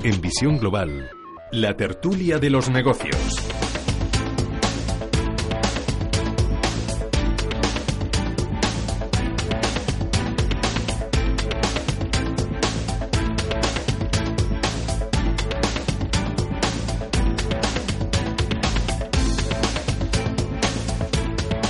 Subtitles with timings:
[0.00, 1.10] En Visión Global,
[1.50, 3.16] la tertulia de los negocios.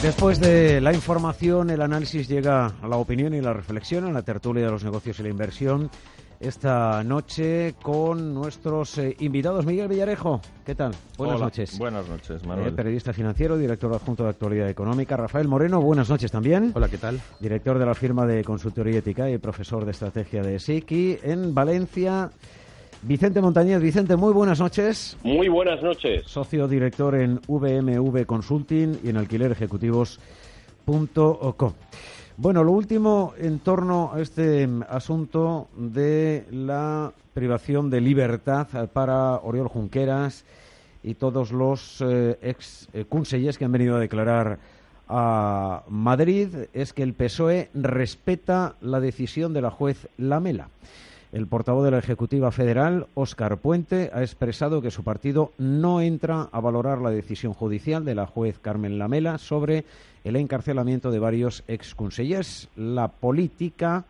[0.02, 4.22] Después de la información, el análisis llega a la opinión y la reflexión en la
[4.22, 5.90] tertulia de los negocios y la inversión.
[6.40, 9.66] Esta noche con nuestros eh, invitados.
[9.66, 10.92] Miguel Villarejo, ¿qué tal?
[11.16, 11.76] Buenas Hola, noches.
[11.76, 12.72] Buenas noches, Eh, Manuel.
[12.74, 15.16] periodista financiero, director adjunto de actualidad económica.
[15.16, 16.70] Rafael Moreno, buenas noches también.
[16.76, 17.20] Hola, ¿qué tal?
[17.40, 22.30] Director de la firma de consultoría ética y profesor de estrategia de SICI en Valencia.
[23.02, 23.80] Vicente Montañez.
[23.80, 25.16] Vicente, muy buenas noches.
[25.24, 26.22] Muy buenas noches.
[26.26, 31.72] Socio director en VMV Consulting y en alquilerejecutivos.com.
[32.40, 38.86] Bueno, lo último en torno a este mm, asunto de la privación de libertad eh,
[38.86, 40.44] para Oriol Junqueras
[41.02, 43.06] y todos los eh, ex eh,
[43.58, 44.60] que han venido a declarar
[45.08, 50.68] a Madrid es que el PSOE respeta la decisión de la juez Lamela.
[51.30, 56.48] El portavoz de la Ejecutiva Federal, Óscar Puente, ha expresado que su partido no entra
[56.52, 59.84] a valorar la decisión judicial de la juez Carmen Lamela sobre
[60.24, 62.68] el encarcelamiento de varios exconsellers.
[62.76, 64.04] La política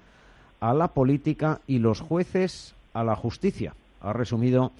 [0.61, 4.73] a la política y los jueces a la justicia, ha resumido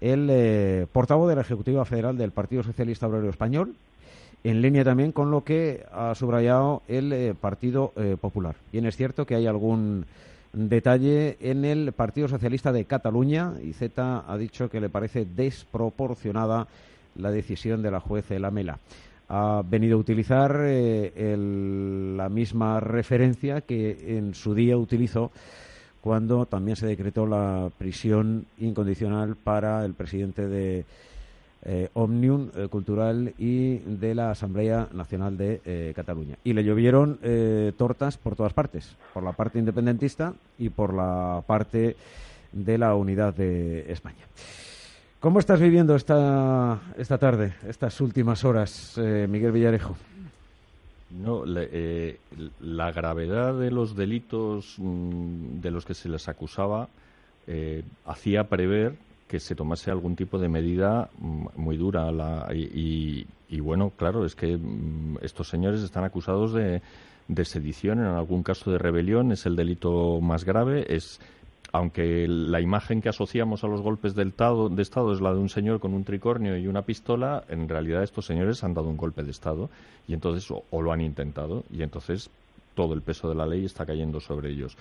[0.00, 3.74] el eh, portavoz de la Ejecutiva Federal del Partido Socialista Obrero Español,
[4.44, 8.56] en línea también con lo que ha subrayado el eh, Partido eh, Popular.
[8.72, 10.06] Bien, es cierto que hay algún
[10.52, 16.66] detalle en el Partido Socialista de Cataluña y Z ha dicho que le parece desproporcionada
[17.16, 18.78] la decisión de la juez Lamela.
[19.28, 25.30] Ha venido a utilizar eh, el- la misma referencia que en su día utilizó
[26.00, 30.84] cuando también se decretó la prisión incondicional para el presidente de
[31.62, 36.38] eh, Omnium eh, Cultural y de la Asamblea Nacional de eh, Cataluña.
[36.42, 37.18] Y le llovieron
[37.76, 41.96] tortas por todas partes, por la parte independentista y por la parte
[42.52, 44.24] de la unidad de España.
[45.20, 49.96] ¿Cómo estás viviendo esta, esta tarde, estas últimas horas, Miguel Villarejo?
[51.10, 56.88] No, la gravedad de los delitos mm, de los que se les acusaba
[58.06, 58.94] hacía prever
[59.30, 62.10] que se tomase algún tipo de medida mm, muy dura.
[62.10, 66.82] La- y, y- y bueno, claro, es que mm, estos señores están acusados de,
[67.28, 70.84] de sedición, en algún caso de rebelión, es el delito más grave.
[70.94, 71.20] Es
[71.72, 75.38] aunque la imagen que asociamos a los golpes del tado- de Estado es la de
[75.38, 78.96] un señor con un tricornio y una pistola, en realidad estos señores han dado un
[78.96, 79.70] golpe de Estado
[80.08, 82.28] y entonces o, o lo han intentado y entonces
[82.74, 84.76] todo el peso de la ley está cayendo sobre ellos.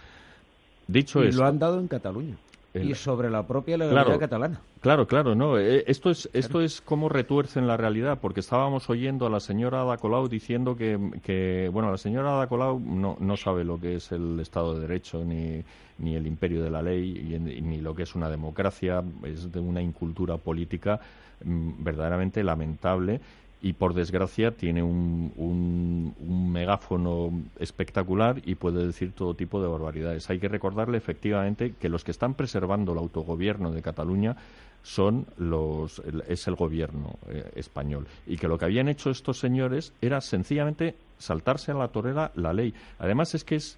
[0.88, 2.36] Dicho Y esto, lo han dado en Cataluña
[2.74, 4.20] El- y sobre la propia legalidad Claro.
[4.20, 4.62] catalana.
[4.82, 5.58] Claro, claro, no.
[5.58, 9.82] eh, Esto es esto es como retuercen la realidad, porque estábamos oyendo a la señora
[9.82, 13.96] Ada Colau diciendo que, que, bueno, la señora Ada Colau no, no sabe lo que
[13.96, 15.64] es el Estado de Derecho ni,
[15.98, 19.60] ni el imperio de la ley y ni lo que es una democracia, es de
[19.60, 21.00] una incultura política
[21.44, 23.20] mm, verdaderamente lamentable
[23.62, 29.68] y por desgracia tiene un, un, un megáfono espectacular y puede decir todo tipo de
[29.68, 30.30] barbaridades.
[30.30, 34.38] Hay que recordarle efectivamente que los que están preservando el autogobierno de Cataluña
[34.82, 39.94] son los es el gobierno eh, español y que lo que habían hecho estos señores
[40.02, 42.74] era sencillamente saltarse a la torera la ley.
[42.98, 43.78] Además es que es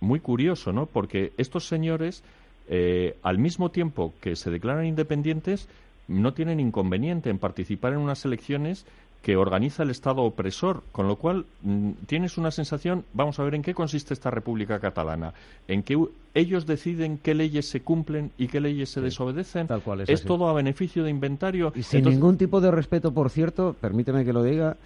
[0.00, 0.86] muy curioso, ¿no?
[0.86, 2.22] Porque estos señores
[2.68, 5.68] eh, al mismo tiempo que se declaran independientes
[6.06, 8.86] no tienen inconveniente en participar en unas elecciones
[9.22, 13.54] que organiza el Estado opresor, con lo cual mm, tienes una sensación, vamos a ver
[13.54, 15.34] en qué consiste esta República Catalana,
[15.66, 15.98] en que
[16.34, 20.48] ellos deciden qué leyes se cumplen y qué leyes se desobedecen, tal cual es todo
[20.48, 21.72] a beneficio de inventario.
[21.74, 24.76] Y sin Entonces- ningún tipo de respeto, por cierto, permíteme que lo diga,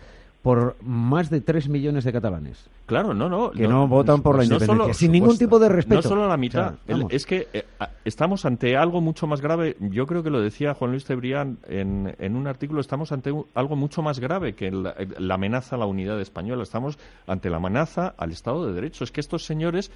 [0.43, 2.67] por más de 3 millones de catalanes.
[2.87, 3.53] Claro, no, no.
[3.53, 6.03] Que no votan por la no independencia, solo- sin ningún tipo de respeto.
[6.03, 6.67] No solo la mitad.
[6.67, 7.13] O sea, El- vamos.
[7.13, 7.65] es que eh,
[8.05, 9.77] estamos ante algo mucho más grave.
[9.79, 12.81] Yo creo que lo decía Juan Luis Cebrián en, en un artículo.
[12.81, 16.65] Estamos ante un- algo mucho más grave que la, la amenaza a la unidad española.
[16.65, 19.05] Estamos ante la amenaza al Estado de Derecho.
[19.05, 19.93] Es que estos señores,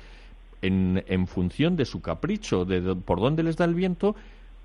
[0.63, 4.15] en, en función de su capricho, de, por dónde les da el viento,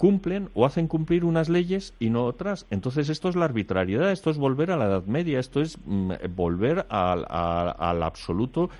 [0.01, 2.65] cumplen o hacen cumplir unas leyes y no otras.
[2.71, 6.13] Entonces esto es la arbitrariedad, esto es volver a la Edad Media, esto es mm,
[6.35, 8.71] volver al, a- al absoluto,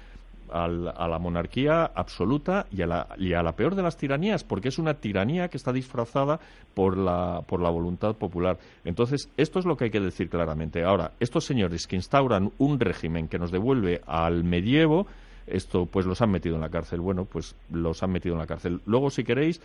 [0.52, 4.44] al- a la monarquía absoluta y a, la, y a la peor de las tiranías,
[4.44, 6.40] porque es una tiranía que está disfrazada
[6.74, 8.58] por la, por la voluntad popular.
[8.84, 10.84] Entonces esto es lo que hay que decir claramente.
[10.84, 15.06] Ahora, estos señores que instauran un régimen que nos devuelve al medievo,
[15.46, 17.00] esto pues los han metido en la cárcel.
[17.00, 18.82] Bueno, pues los han metido en la cárcel.
[18.88, 19.62] Luego, si queréis,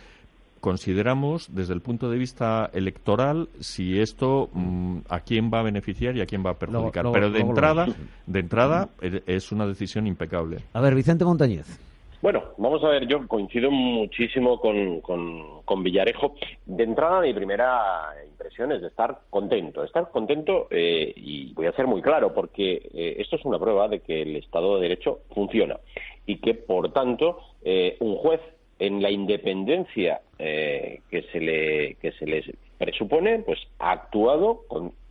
[0.59, 6.15] consideramos desde el punto de vista electoral si esto mm, a quién va a beneficiar
[6.15, 7.05] y a quién va a perjudicar.
[7.11, 7.87] Pero de entrada,
[8.25, 10.57] de entrada es una decisión impecable.
[10.73, 11.87] A ver, Vicente Montañez.
[12.19, 16.33] Bueno, vamos a ver, yo coincido muchísimo con, con, Villarejo.
[16.65, 19.83] De entrada, mi primera impresión es de estar contento.
[19.83, 23.87] Estar contento, eh, y voy a ser muy claro, porque eh, esto es una prueba
[23.87, 25.77] de que el Estado de Derecho funciona
[26.25, 28.41] y que, por tanto, eh, un juez
[28.79, 32.45] en la independencia que se le que se les
[32.77, 34.63] presupone, pues ha actuado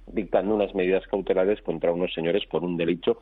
[0.07, 3.19] dictando unas medidas cautelares contra unos señores por un delito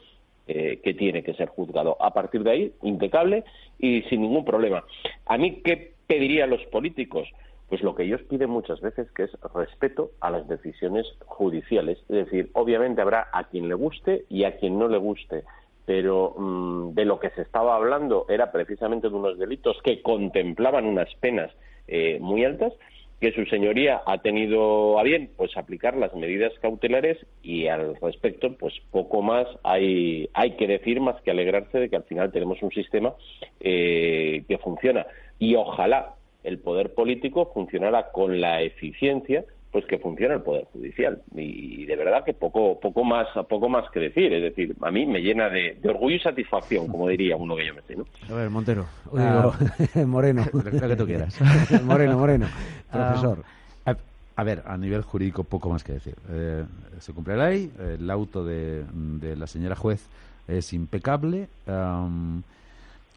[0.47, 1.97] eh, que tiene que ser juzgado.
[2.01, 3.45] A partir de ahí, impecable
[3.79, 4.85] y sin ningún problema.
[5.25, 7.27] ¿A mí qué pedirían los políticos?
[7.71, 11.99] Pues lo que ellos piden muchas veces, que es respeto a las decisiones judiciales.
[12.11, 15.45] Es decir, obviamente habrá a quien le guste y a quien no le guste,
[15.87, 20.87] pero mm, de lo que se estaba hablando era precisamente de unos delitos que contemplaban
[20.87, 21.51] unas penas
[21.87, 22.73] eh, muy altas
[23.21, 28.55] que su señoría ha tenido a bien pues aplicar las medidas cautelares y al respecto
[28.59, 32.63] pues poco más hay hay que decir más que alegrarse de que al final tenemos
[32.63, 33.15] un sistema
[33.61, 35.07] eh, que funciona.
[35.39, 39.45] Y ojalá el poder político funcionara con la eficiencia
[39.75, 41.21] pues que funciona el poder judicial.
[41.35, 44.33] Y de verdad que poco poco más poco más que decir.
[44.33, 47.75] Es decir a mí me llena de, orgullo y satisfacción como diría uno que yo
[47.75, 48.07] me sé ¿no?
[48.31, 48.87] a ver Montero
[49.19, 49.51] ah.
[50.07, 50.45] Moreno.
[50.53, 51.37] lo que tú quieras.
[51.83, 52.47] Moreno Moreno
[52.89, 53.43] profesor.
[53.85, 53.97] ah,
[54.37, 56.15] a, ver a nivel jurídico poco más que decir.
[56.31, 56.65] Eh,
[57.01, 57.69] se cumple la ley
[57.99, 60.07] el auto de, de, la señora juez
[60.47, 61.49] es impecable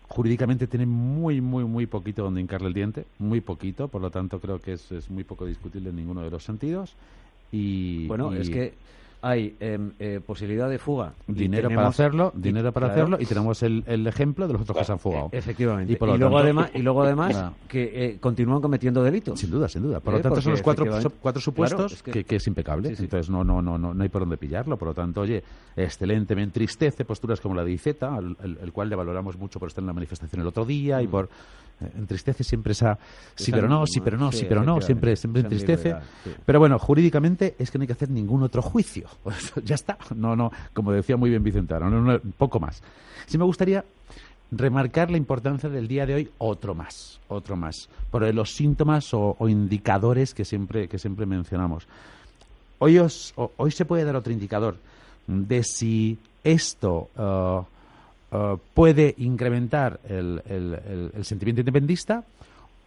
[0.09, 4.39] Jurídicamente tiene muy, muy, muy poquito donde hincarle el diente, muy poquito, por lo tanto
[4.39, 6.95] creo que es, es muy poco discutible en ninguno de los sentidos.
[7.51, 8.73] Y, bueno, es que
[9.27, 11.13] hay em, eh, posibilidad de fuga.
[11.27, 14.85] Dinero para hacerlo, dinero para hacerlo, y tenemos el, el, ejemplo de los otros que
[14.85, 15.29] se han fugado.
[15.33, 15.93] E, efectivamente.
[15.93, 19.37] Y, luego además, y luego además que eh, continúan cometiendo delitos.
[19.37, 19.99] Sin duda, sin duda.
[19.99, 20.85] Por lo eh, tanto, son los cuatro,
[21.21, 22.89] cuatro supuestos que, que, es impecable.
[22.89, 24.77] Entonces, no, no, no, no, no hay por dónde pillarlo.
[24.77, 25.43] Por lo tanto, oye,
[25.75, 26.33] excelente.
[26.33, 29.87] Me entristece posturas como la de Iceta, el, cual le valoramos mucho por estar en
[29.87, 31.11] la manifestación el otro día y mm.
[31.11, 31.29] por
[31.95, 32.97] entristece siempre esa
[33.35, 35.95] sí pero no, sí pero no, sí, pero no, siempre, siempre entristece.
[36.45, 39.07] Pero bueno, jurídicamente es que no hay que hacer ningún otro juicio.
[39.63, 39.97] ya está.
[40.15, 42.81] No, no, como decía muy bien Vicentano, no, no, poco más.
[43.25, 43.83] Sí me gustaría
[44.51, 49.35] remarcar la importancia del día de hoy otro más, otro más, por los síntomas o,
[49.47, 51.87] indicadores que siempre, que siempre mencionamos.
[52.79, 54.77] Hoy, hoy se puede dar otro indicador
[55.25, 62.23] de si esto uh, uh, puede incrementar el, el, sentimiento independista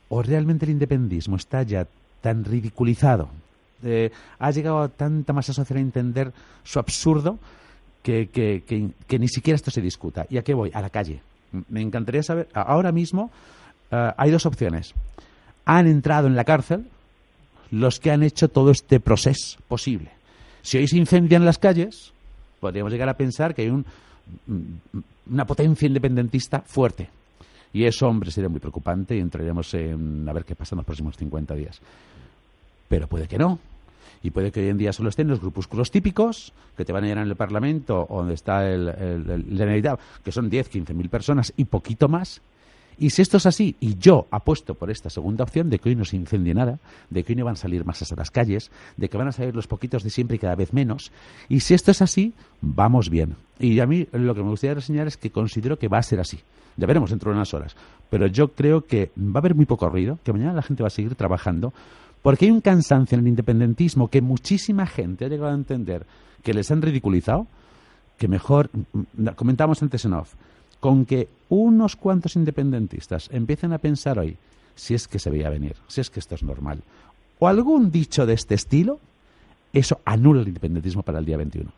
[0.08, 1.86] o realmente el independismo está ya
[2.22, 3.28] tan ridiculizado,
[3.82, 6.32] eh, ha llegado a tanta masa social a entender
[6.62, 7.38] su absurdo
[8.02, 10.26] que, que, ni siquiera esto se discuta.
[10.30, 10.70] ¿Y a qué voy?
[10.72, 11.20] A la calle.
[11.68, 13.30] Me encantaría saber, ahora mismo
[13.92, 14.94] uh, hay dos opciones.
[15.64, 16.86] Han entrado en la cárcel
[17.70, 20.10] los que han hecho todo este proceso posible.
[20.62, 22.12] Si hoy se incendian las calles,
[22.60, 23.84] podríamos llegar a pensar que hay un,
[25.30, 27.08] una potencia independentista fuerte.
[27.72, 30.86] Y eso, hombre, sería muy preocupante y entraríamos en a ver qué pasa en los
[30.86, 31.80] próximos 50 días.
[32.88, 33.58] Pero puede que no.
[34.22, 37.06] Y puede que hoy en día solo estén los grupúsculos típicos que te van a
[37.06, 41.52] llenar en el Parlamento o donde está el, el, que son 10, 15 mil personas
[41.56, 42.42] y poquito más,
[43.00, 45.96] y si esto es así, y yo apuesto por esta segunda opción de que hoy
[45.96, 46.78] no se incendie nada,
[47.08, 49.32] de que hoy no van a salir masas a las calles, de que van a
[49.32, 51.10] salir los poquitos de siempre y cada vez menos,
[51.48, 53.36] y si esto es así, vamos bien.
[53.58, 56.20] Y a mí lo que me gustaría reseñar es que considero que va a ser
[56.20, 56.40] así.
[56.76, 57.74] Ya veremos dentro de unas horas.
[58.10, 60.88] Pero yo creo que va a haber muy poco ruido, que mañana la gente va
[60.88, 61.72] a seguir trabajando,
[62.22, 66.06] porque hay un cansancio en el independentismo que muchísima gente ha llegado a entender
[66.42, 67.46] que les han ridiculizado,
[68.18, 70.34] que mejor, mm, comentamos antes en off,
[70.80, 74.36] con que unos cuantos independentistas empiecen a pensar hoy
[74.74, 76.82] si es que se veía venir, si es que esto es normal,
[77.38, 78.98] o algún dicho de este estilo,
[79.72, 81.70] eso anula el independentismo para el día 21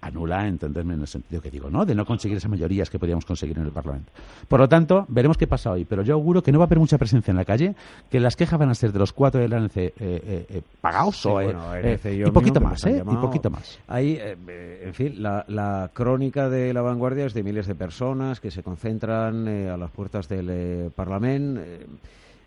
[0.00, 1.84] anula, entenderme en el sentido que digo, ¿no?
[1.84, 4.12] De no conseguir esas mayorías que podíamos conseguir en el Parlamento.
[4.48, 6.78] Por lo tanto, veremos qué pasa hoy, pero yo auguro que no va a haber
[6.78, 7.74] mucha presencia en la calle,
[8.10, 11.24] que las quejas van a ser de los cuatro del ANC eh, eh, eh, pagados
[11.26, 13.02] o, y poquito más, ¿eh?
[13.04, 13.78] Y poquito más.
[13.88, 18.50] Hay, en fin, la, la, crónica de la vanguardia es de miles de personas que
[18.50, 21.60] se concentran a las puertas del Parlamento.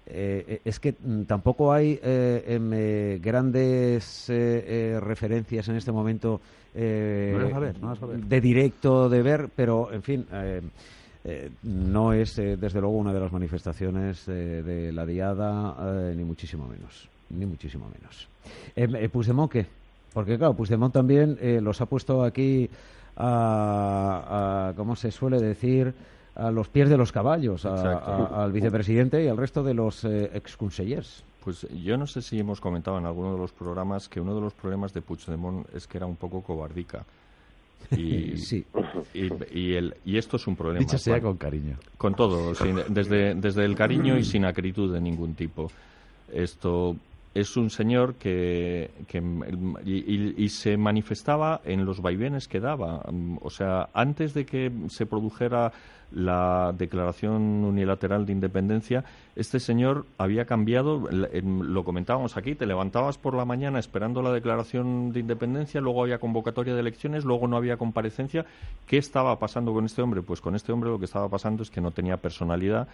[0.09, 6.41] Es que mm, tampoco hay em, grandes referencias en este momento
[6.73, 7.73] eh,
[8.27, 10.25] de directo de ver, pero en fin.
[10.31, 10.61] Eh,
[11.21, 17.09] eh, no es desde luego una de las manifestaciones de la diada ni muchísimo menos
[17.29, 18.29] ni muchísimo menos.
[18.73, 19.65] Eh, Puigdemont qué
[20.13, 22.69] porque claro Puigdemont también los ha puesto aquí
[23.17, 25.93] a, a, como se suele decir
[26.35, 31.23] a los pies de los caballos al vicepresidente y al resto de los eh, exconsellers.
[31.43, 34.41] Pues yo no sé si hemos comentado en alguno de los programas que uno de
[34.41, 37.05] los problemas de Puigdemont es que era un poco cobardica.
[37.91, 38.65] Y, sí.
[39.13, 40.79] y, el, y, esto es un problema.
[40.79, 41.77] Dicho sea con cariño.
[41.97, 42.53] Con todo,
[42.89, 45.71] desde, desde el cariño y sin acritud de ningún tipo.
[46.31, 46.95] Esto
[47.33, 49.21] es un señor que, que
[49.85, 53.03] y, se manifestaba en los vaivenes que daba.
[53.41, 55.71] O sea, antes de que se produjera
[56.11, 59.03] la declaración unilateral de independencia,
[59.39, 65.13] este señor había cambiado, lo comentábamos aquí, te levantabas por la mañana esperando la declaración
[65.13, 68.45] de independencia, luego había convocatoria de elecciones, luego no había comparecencia.
[68.85, 70.21] ¿Qué estaba pasando con este hombre?
[70.21, 72.87] Pues con este hombre lo que estaba pasando es que no tenía personalidad,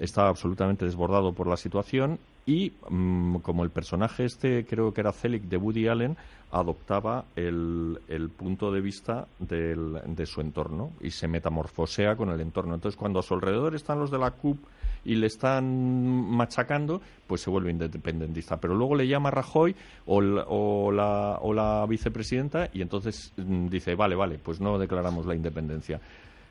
[0.00, 5.12] estaba absolutamente desbordado por la situación y mm, como el personaje este, creo que era
[5.12, 6.16] Celic de Woody Allen,
[6.50, 12.40] adoptaba el, el punto de vista del, de su entorno y se metamorfosea con el
[12.40, 12.74] entorno.
[12.74, 14.58] Entonces, cuando a su alrededor están los de la CUP
[15.04, 18.58] y le están machacando, pues se vuelve independentista.
[18.58, 19.74] Pero luego le llama Rajoy
[20.06, 25.34] o la, o la vicepresidenta y entonces mm, dice, vale, vale, pues no declaramos la
[25.34, 26.00] independencia.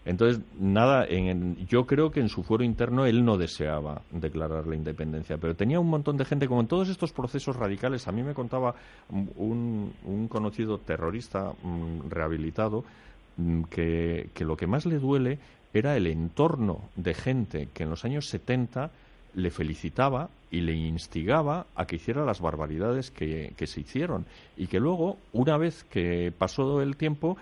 [0.05, 4.75] Entonces, nada, en, yo creo que en su fuero interno él no deseaba declarar la
[4.75, 8.21] independencia, pero tenía un montón de gente, como en todos estos procesos radicales, a mí
[8.21, 8.75] me contaba
[9.09, 12.83] un, un conocido terrorista mm, rehabilitado
[13.37, 15.39] mm, que, que lo que más le duele
[15.73, 18.91] era el entorno de gente que en los años 70
[19.35, 24.25] le felicitaba y le instigaba a que hiciera las barbaridades que, que, se hicieron.
[24.55, 27.37] Y que luego, una vez que pasó el tiempo,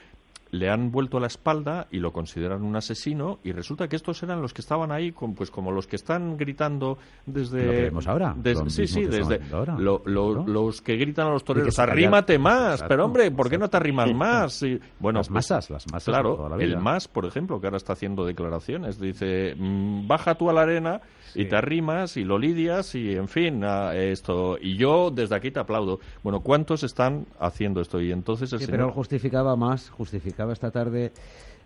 [0.52, 4.42] le han vuelto la espalda y lo consideran un asesino y resulta que estos eran
[4.42, 8.36] los que estaban ahí pues como los que están gritando desde lo que vemos ahora
[8.68, 9.40] sí sí desde
[9.78, 14.14] los que gritan a los toreros arrímate más pero hombre ¿por qué no te arrimas
[14.14, 14.64] más
[15.00, 18.26] bueno las pues, masas las masas claro el más por ejemplo que ahora está haciendo
[18.26, 21.02] declaraciones dice mm, baja tú a la arena
[21.36, 25.60] y te arrimas y lo lidias y en fin esto y yo desde aquí te
[25.60, 26.00] aplaudo.
[26.24, 31.12] Bueno cuántos están haciendo esto y entonces el sí, pero justificaba más justificaba esta tarde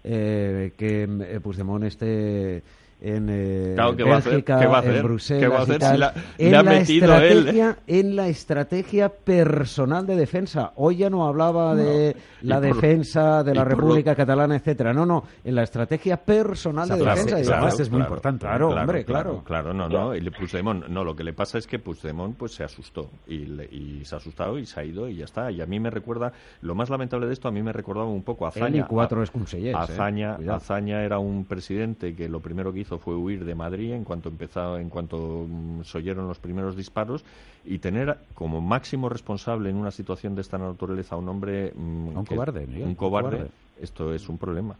[0.04, 2.62] eh, que eh, Puigdemont esté
[3.06, 10.16] en eh, Bélgica, en Bruselas y tal, en, la estrategia, en la estrategia personal de
[10.16, 10.74] defensa.
[10.76, 14.92] Hoy ya no hablaba de la defensa de la República Catalana, etcétera.
[14.92, 17.42] No, no, en la estrategia personal de defensa.
[17.44, 18.46] Claro, es muy importante.
[18.46, 19.44] Claro, hombre, claro.
[19.44, 20.16] Claro, no, no.
[20.16, 24.16] Y Puigdemont, no, lo que le pasa es que Puigdemont pues se asustó y, se
[24.16, 25.52] ha asustado y se ha ido y ya está.
[25.52, 28.24] Y a mí me recuerda, lo más lamentable de esto, a mí me recordaba un
[28.24, 28.80] poco a Azaña.
[28.80, 29.32] y cuatro es
[29.76, 30.50] Azaña, eh.
[30.50, 34.30] Azaña era un presidente que lo primero que hizo fue huir de Madrid en cuanto
[34.30, 37.24] empezó, en cuanto mm, se oyeron los primeros disparos
[37.64, 42.18] y tener como máximo responsable en una situación de esta naturaleza a un hombre mm,
[42.18, 43.48] un cobarde, un cobarde,
[43.82, 44.76] esto es un problema.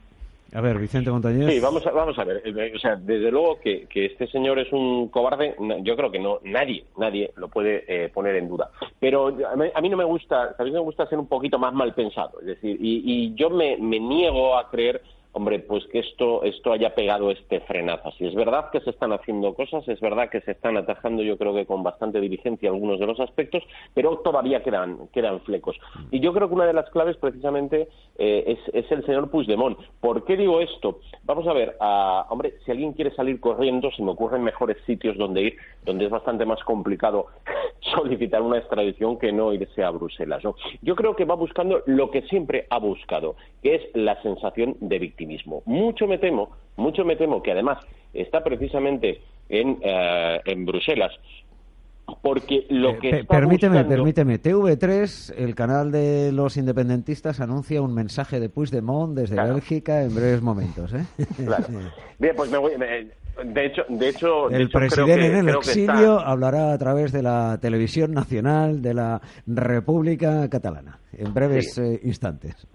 [0.54, 1.52] A ver, Vicente Montañez.
[1.52, 2.42] Sí, vamos a, vamos a ver.
[2.46, 6.40] Eh, o sea, desde luego que, este señor es un cobarde, yo creo que no
[6.44, 8.70] nadie, nadie lo puede eh, poner en duda.
[9.00, 11.94] Pero a mí, no me gusta, a mí me gusta ser un poquito más mal
[11.94, 12.40] pensado.
[12.40, 15.02] Es decir, y, y yo me, me niego a creer
[15.36, 18.10] hombre, pues que esto, esto haya pegado este frenazo.
[18.12, 21.38] Si es verdad que se están haciendo cosas, es verdad que se están atajando, yo
[21.38, 23.62] creo que con bastante diligencia algunos de los aspectos,
[23.94, 25.76] pero todavía quedan, quedan flecos.
[26.10, 29.78] Y yo creo que una de las claves precisamente eh, es, el señor Puigdemont.
[30.00, 31.00] ¿Por qué digo esto?
[31.26, 31.76] Vamos a ver,
[32.30, 36.12] hombre, si alguien quiere salir corriendo, se me ocurren mejores sitios donde ir, donde es
[36.12, 37.28] bastante más complicado
[37.94, 40.46] solicitar una extradición que no irse a Bruselas.
[40.46, 40.56] ¿no?
[40.82, 45.00] Yo creo que va buscando lo que siempre ha buscado, que es la sensación de
[45.26, 45.64] victimismo.
[45.66, 47.80] Mucho me temo, mucho me temo que además
[48.14, 51.12] está precisamente en, eh, en Bruselas
[52.22, 58.40] porque lo eh, que permíteme permíteme TV3 el canal de los independentistas anuncia un mensaje
[58.40, 61.04] de Puigdemont desde Bélgica en breves momentos ¿eh?
[61.36, 61.66] claro.
[62.20, 66.78] bien pues me voy de hecho de hecho el presidente en el exilio hablará a
[66.78, 72.68] través de la televisión nacional de la República Catalana en breves eh, instantes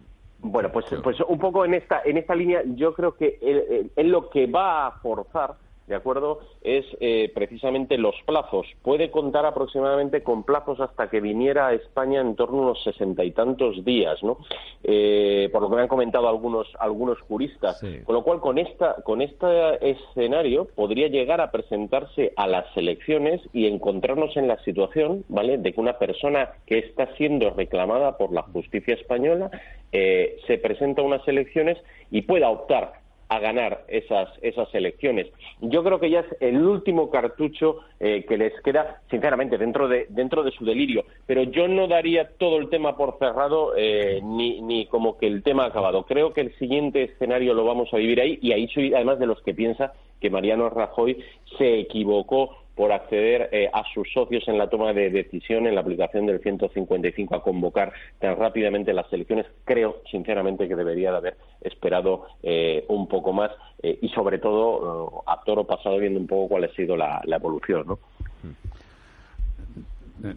[0.43, 4.31] bueno pues pues un poco en esta en esta línea yo creo que es lo
[4.31, 5.57] que va a forzar
[5.91, 6.39] ¿de acuerdo?
[6.63, 8.67] Es eh, precisamente los plazos.
[8.83, 13.25] Puede contar aproximadamente con plazos hasta que viniera a España en torno a unos sesenta
[13.25, 14.39] y tantos días, ¿no?
[14.85, 17.81] Eh, por lo que me han comentado algunos, algunos juristas.
[18.05, 23.41] Con lo cual, con, esta, con este escenario podría llegar a presentarse a las elecciones
[23.53, 28.33] y encontrarnos en la situación, ¿vale?, de que una persona que está siendo reclamada por
[28.33, 29.51] la justicia española
[29.91, 31.79] eh, se presenta a unas elecciones
[32.13, 33.00] y pueda optar
[33.31, 35.29] a ganar esas, esas elecciones.
[35.61, 40.07] Yo creo que ya es el último cartucho eh, que les queda, sinceramente, dentro de,
[40.11, 41.05] dentro de su delirio.
[41.27, 45.45] Pero yo no daría todo el tema por cerrado eh, ni, ni como que el
[45.45, 46.03] tema ha acabado.
[46.07, 49.27] Creo que el siguiente escenario lo vamos a vivir ahí y ahí soy además de
[49.27, 51.23] los que piensa que Mariano Rajoy
[51.57, 55.83] se equivocó por acceder eh, a sus socios en la toma de decisión, en la
[55.83, 59.45] aplicación del 155 a convocar tan rápidamente las elecciones.
[59.67, 63.51] Creo, sinceramente, que debería de haber esperado eh, un poco más
[63.83, 67.85] eh, y, sobre todo, a toro pasado viendo un poco cuál ha sido la, evolución,
[67.87, 67.99] ¿no?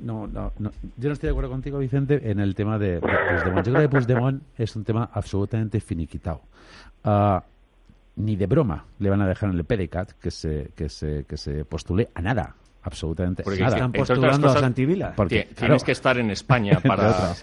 [0.01, 0.51] No, no,
[0.97, 3.65] Yo no estoy de acuerdo contigo, Vicente, en el tema de, Puigdemont.
[3.65, 6.41] Yo creo que Puigdemont es un tema absolutamente finiquitado.
[7.05, 7.39] Uh,
[8.15, 11.37] ni de broma le van a dejar en el PDCAT que se, que se, que
[11.37, 13.75] se postule a nada absolutamente porque nada.
[13.75, 15.13] están postulando a Santivila.
[15.15, 17.33] Porque tienes que estar en España para...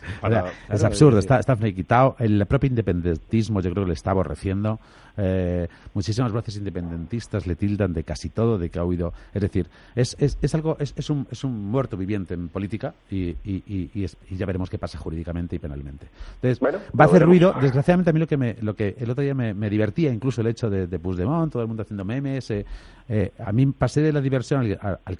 [0.69, 2.17] es absurdo, está, está quitado.
[2.19, 4.79] El propio independentismo yo creo que le está aborreciendo.
[5.17, 9.13] Eh, muchísimas voces independentistas le tildan de casi todo, de que ha huido.
[9.35, 12.95] Es decir, es, es, es algo, es, es, un, es un muerto viviente en política
[13.11, 14.07] y, y, y,
[14.37, 16.07] ya veremos qué pasa jurídicamente y penalmente.
[16.41, 16.61] Entonces,
[16.99, 17.55] va a hacer ruido.
[17.61, 20.41] Desgraciadamente, a mí lo que, me, lo que el otro día me, me divertía, incluso
[20.41, 22.51] el hecho de, de Puigdemont, todo el mundo haciendo memes.
[22.51, 22.65] Eh,
[23.09, 25.17] eh, a mí pasé de la diversión al, al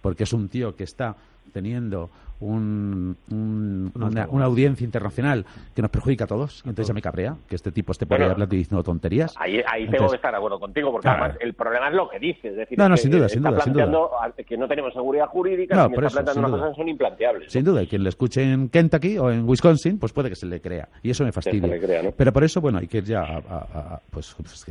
[0.00, 1.16] porque es un tío que está
[1.52, 2.10] teniendo
[2.40, 6.62] un, una, audiencia internacional que nos perjudica a todos.
[6.66, 9.34] Entonces ya me cabrea que este tipo esté por ahí hablando y diciendo tonterías.
[9.38, 12.18] Ahí, ahí tengo que estar de acuerdo contigo, porque además el problema es lo que
[12.18, 12.52] dices.
[12.52, 14.32] Es decir, no, no, sin duda, sin duda, sin duda.
[14.46, 17.52] que no tenemos seguridad jurídica, no, está planteando unas cosas son implanteables.
[17.52, 20.46] Sin duda, y quien le escuche en Kentucky o en Wisconsin, pues puede que se
[20.46, 20.88] le crea.
[21.02, 21.70] Y eso me fastidia.
[22.16, 24.64] Pero por eso, bueno, hay que ir ya a, pues, pues,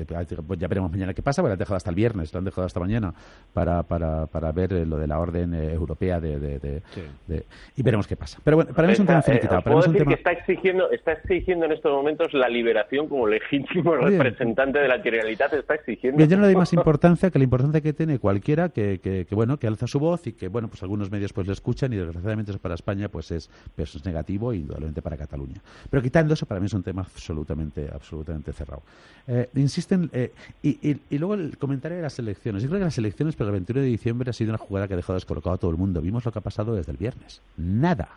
[0.48, 2.46] pues, ya veremos mañana qué pasa, porque lo han dejado hasta el viernes, lo han
[2.46, 3.14] dejado hasta mañana
[3.54, 6.60] para, para, para ver eh, lo de la orden eh, europea de, de,
[7.76, 8.40] y veremos qué pasa.
[8.44, 9.62] Pero bueno, para mí es un tema finiquitado.
[9.62, 14.80] Para mí que está exigiendo, está exigiendo en estos momentos la liberación como legítimo representante
[14.80, 16.24] de la Generalitat, está exigiendo.
[16.24, 19.58] yo no le doy más importancia que la importancia que tiene cualquiera que, que, bueno,
[19.58, 22.52] que alza su voz y que, bueno, pues algunos medios pues le escuchan y desgraciadamente
[22.52, 25.62] eso para España pues es, pues es negativo y indudablemente para Cataluña.
[25.90, 28.82] Pero quitando eso, para mí es un tema absolutamente, absolutamente cerrado.
[29.28, 30.32] Eh, insisten, eh,
[30.62, 32.62] y, y, luego el comentario de las elecciones.
[32.62, 34.94] Yo creo que las elecciones para el 21 de diciembre ha sido una jugada que
[34.94, 36.02] ha dejado descolocado a todo el mundo.
[36.02, 37.42] Vimos lo que ha pasado desde el viernes.
[37.58, 38.10] Nada.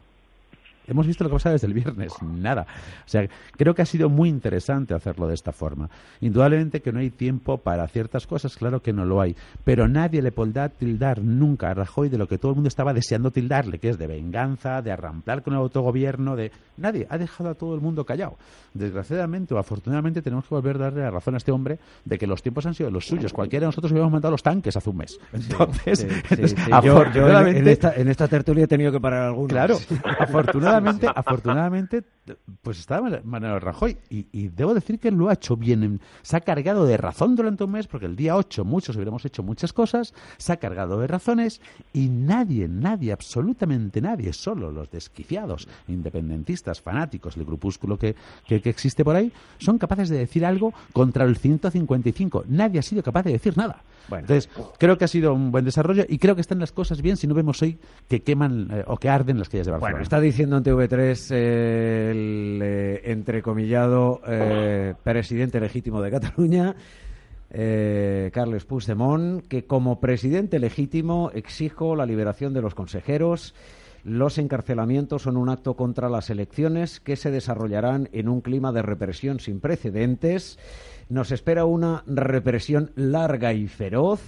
[0.88, 2.67] Hemos visto lo que pasa desde el viernes, nada.
[3.04, 5.91] O sea, creo que ha sido muy interesante hacerlo de esta forma.
[6.21, 10.23] Indudablemente que no hay tiempo para ciertas cosas, claro que no lo hay, pero nadie
[10.23, 13.78] le podrá tildar nunca a Rajoy de lo que todo el mundo estaba deseando tildarle,
[13.78, 16.50] que es de venganza, de arramplar con el autogobierno, de...
[16.78, 18.36] Nadie ha dejado a todo el mundo callado.
[18.73, 22.26] Desgraciadamente o afortunadamente tenemos que volver a darle la razón a este hombre de que
[22.26, 23.32] los tiempos han sido los suyos.
[23.32, 25.19] Cualquiera de nosotros hubiéramos mandado los tanques hace un mes.
[25.32, 29.50] Entonces, en, esta, en esta tertulia he tenido que parar algunos.
[29.50, 29.76] Claro,
[30.19, 30.77] afortunadamente
[31.14, 32.04] afortunadamente,
[32.62, 36.00] pues estaba Manuel Rajoy y, debo decir que lo ha hecho bien.
[36.23, 39.43] Se ha cargado de razón durante un mes porque el día 8 muchos hubiéramos hecho
[39.43, 41.60] muchas cosas, se ha cargado de razones
[41.93, 48.71] y nadie, nadie, absolutamente nadie, solo los desquiciados, independentistas, fanáticos, el grupúsculo que, que, que
[48.71, 52.45] existe por ahí, son capaces de decir algo contra el 155.
[52.49, 53.82] Nadie ha sido capaz de decir nada.
[54.17, 57.17] Entonces, creo que ha sido un buen desarrollo y creo que están las cosas bien
[57.17, 59.93] si no vemos hoy que queman eh, o que arden las calles de Barcelona.
[59.93, 66.76] Bueno, está diciendo en TV3 el eh, entrecomillado eh, presidente legítimo de Cataluña,
[67.50, 73.54] Carles Puigdemont, que como presidente legítimo exijo la liberación de los consejeros.
[74.04, 78.83] Los encarcelamientos son un acto contra las elecciones que se desarrollarán en un clima de
[78.83, 80.59] represión sin precedentes
[81.09, 84.21] nos espera una represión larga y feroz.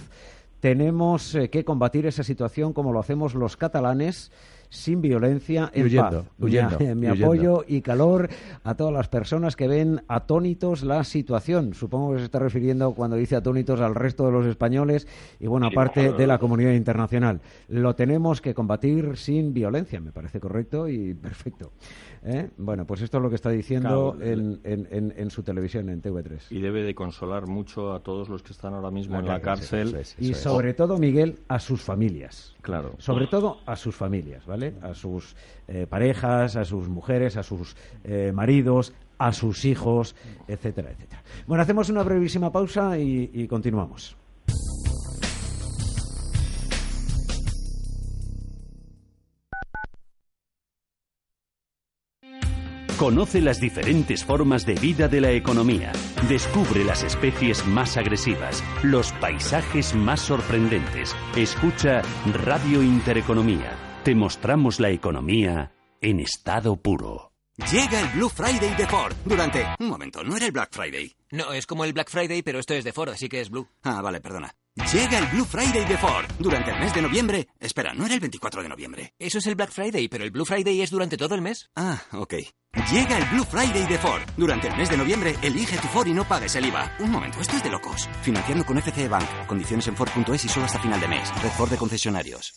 [0.59, 4.31] Tenemos eh, que combatir esa situación como lo hacemos los catalanes
[4.71, 6.31] sin violencia, en huyendo, paz.
[6.39, 8.29] Huyendo, mi, apoyo y calor
[8.63, 11.73] a todas las personas que ven atónitos la situación.
[11.73, 15.07] Supongo que se está refiriendo cuando dice atónitos al resto de los españoles
[15.41, 17.41] y bueno, aparte de la comunidad internacional.
[17.67, 21.73] Lo tenemos que combatir sin violencia, me parece correcto y perfecto.
[22.23, 22.49] ¿Eh?
[22.57, 26.43] Bueno, pues esto es lo que está diciendo en, en, su televisión, en TV3.
[26.51, 29.97] Y debe de consolar mucho a todos los que están ahora mismo en la cárcel.
[30.17, 32.50] y sobre todo, Miguel, a sus familias.
[32.61, 32.93] Claro.
[32.99, 34.75] Sobre todo a sus familias, ¿vale?
[34.81, 35.35] A sus
[35.67, 40.15] eh, parejas, a sus mujeres, a sus eh, maridos, a sus hijos,
[40.47, 41.23] etcétera, etcétera.
[41.47, 44.15] Bueno, hacemos una brevísima pausa y continuamos.
[53.01, 55.91] Conoce las diferentes formas de vida de la economía.
[56.29, 61.15] Descubre las especies más agresivas, los paisajes más sorprendentes.
[61.35, 62.03] Escucha
[62.45, 63.75] Radio Intereconomía.
[64.03, 67.31] Te mostramos la economía en estado puro.
[67.71, 69.65] Llega el Blue Friday de Ford durante...
[69.79, 71.11] Un momento, ¿no era el Black Friday?
[71.31, 73.67] No, es como el Black Friday, pero esto es de Ford, así que es Blue.
[73.81, 74.53] Ah, vale, perdona.
[74.75, 77.47] Llega el Blue Friday de Ford durante el mes de noviembre.
[77.59, 79.13] Espera, ¿no era el 24 de noviembre?
[79.19, 81.69] Eso es el Black Friday, pero el Blue Friday es durante todo el mes.
[81.75, 82.35] Ah, ok.
[82.89, 84.21] Llega el Blue Friday de Ford.
[84.37, 86.95] Durante el mes de noviembre, elige tu Ford y no pagues el IVA.
[86.99, 88.09] Un momento, esto es de locos.
[88.21, 89.27] Financiando con FCE Bank.
[89.45, 91.29] Condiciones en Ford.es y solo hasta final de mes.
[91.41, 92.53] Red Ford de concesionarios.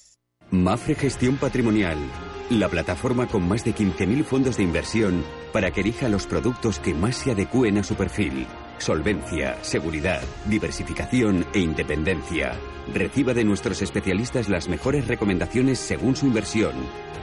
[0.50, 1.98] Mafre Gestión Patrimonial
[2.50, 6.94] la plataforma con más de 15.000 fondos de inversión para que elija los productos que
[6.94, 8.46] más se adecúen a su perfil.
[8.78, 12.52] Solvencia, seguridad, diversificación e independencia.
[12.92, 16.72] Reciba de nuestros especialistas las mejores recomendaciones según su inversión.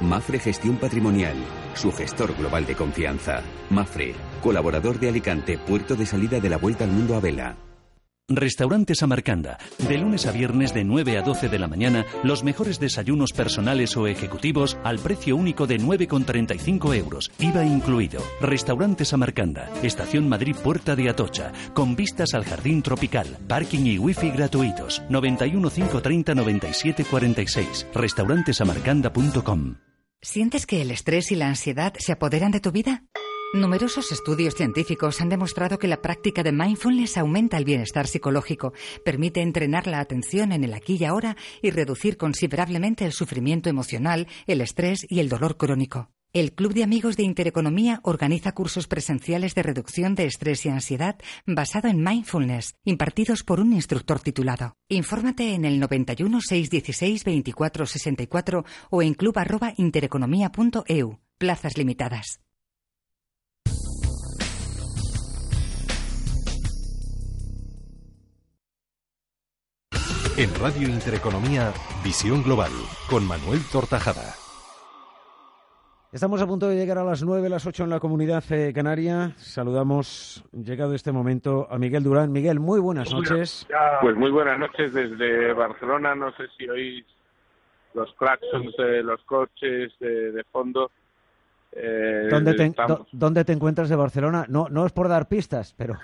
[0.01, 1.35] Mafre Gestión Patrimonial,
[1.75, 3.43] su gestor global de confianza.
[3.69, 7.70] Mafre, colaborador de Alicante, puerto de salida de la Vuelta al Mundo a Vela.
[8.35, 9.57] Restaurante Samarcanda.
[9.87, 13.95] De lunes a viernes de 9 a 12 de la mañana, los mejores desayunos personales
[13.97, 18.21] o ejecutivos al precio único de 9,35 euros, IVA incluido.
[18.41, 19.69] Restaurante Samarcanda.
[19.83, 21.51] Estación Madrid Puerta de Atocha.
[21.73, 23.37] Con vistas al jardín tropical.
[23.47, 25.01] Parking y wifi gratuitos.
[25.09, 27.87] 91 530 97 46.
[27.93, 29.75] Restaurantesamarcanda.com.
[30.21, 33.03] ¿Sientes que el estrés y la ansiedad se apoderan de tu vida?
[33.53, 38.71] Numerosos estudios científicos han demostrado que la práctica de mindfulness aumenta el bienestar psicológico,
[39.03, 44.29] permite entrenar la atención en el aquí y ahora y reducir considerablemente el sufrimiento emocional,
[44.47, 46.11] el estrés y el dolor crónico.
[46.31, 51.17] El Club de Amigos de Intereconomía organiza cursos presenciales de reducción de estrés y ansiedad
[51.45, 54.77] basado en mindfulness, impartidos por un instructor titulado.
[54.87, 61.19] Infórmate en el 91 616 24 64 o en club@intereconomía.eu.
[61.37, 62.39] Plazas limitadas.
[70.37, 72.71] En Radio Intereconomía, Visión Global,
[73.09, 74.33] con Manuel Tortajada.
[76.13, 79.33] Estamos a punto de llegar a las nueve, las ocho en la comunidad eh, canaria.
[79.35, 82.31] Saludamos, llegado este momento, a Miguel Durán.
[82.31, 83.67] Miguel, muy buenas noches.
[84.01, 86.15] Pues muy buenas noches desde Barcelona.
[86.15, 87.05] No sé si oís
[87.93, 90.91] los claxons de los coches de, fondo.
[91.73, 92.73] Eh, ¿Dónde, te,
[93.11, 94.45] ¿Dónde te encuentras de Barcelona?
[94.47, 95.97] No, no es por dar pistas, pero...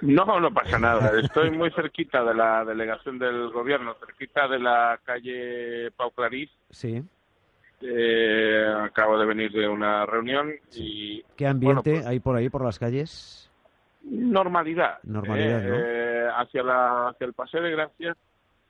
[0.00, 1.18] No, no pasa nada.
[1.18, 6.50] Estoy muy cerquita de la delegación del gobierno, cerquita de la calle Pau Clarís.
[6.70, 7.02] Sí.
[7.80, 11.22] Eh, acabo de venir de una reunión y...
[11.36, 13.50] ¿Qué ambiente pues hay por ahí, por las calles?
[14.02, 14.98] Normalidad.
[15.04, 15.76] Normalidad, ¿no?
[15.76, 18.16] Eh, hacia, la, hacia el Paseo de Gracia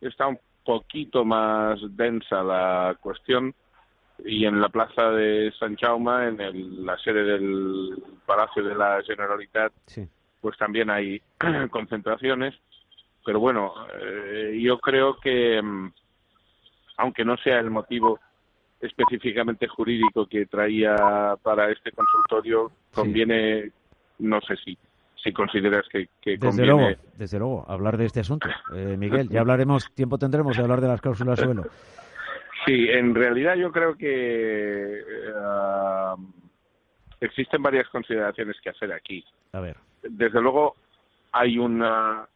[0.01, 3.55] está un poquito más densa la cuestión
[4.25, 9.73] y en la plaza de San Jaume, en la sede del Palacio de la Generalitat,
[9.87, 10.07] sí
[10.41, 11.21] pues también hay
[11.71, 12.55] concentraciones.
[13.25, 15.93] Pero bueno, eh, yo creo que, mm,
[16.99, 18.19] aunque no sea el motivo
[18.81, 23.73] específicamente jurídico que traía para este consultorio, conviene,
[24.21, 24.79] no sé si,
[25.23, 26.73] si consideras que, que desde conviene...
[26.73, 28.49] Luego, desde luego, hablar de este asunto.
[28.75, 31.65] Eh, Miguel, ya hablaremos, tiempo tendremos de hablar de las cláusulas suelo.
[32.67, 35.33] Sí, en realidad yo creo que eh,
[37.21, 39.25] existen varias consideraciones que hacer aquí.
[39.53, 40.77] A ver desde luego
[41.33, 42.27] hay una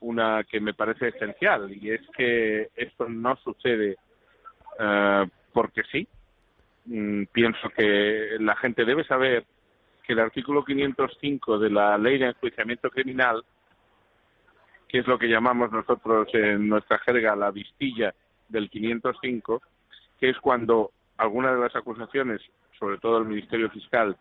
[0.00, 3.96] una que me parece esencial y es que esto no sucede
[4.78, 6.06] uh, porque sí.
[6.86, 9.46] Mm, pienso que la gente debe saber
[10.02, 13.42] que el artículo 505 de la Ley de Enjuiciamiento Criminal,
[14.86, 18.14] que es lo que llamamos nosotros en nuestra jerga la vistilla
[18.48, 19.62] del 505,
[20.20, 22.42] que es cuando alguna de las acusaciones,
[22.78, 24.16] sobre todo el Ministerio Fiscal,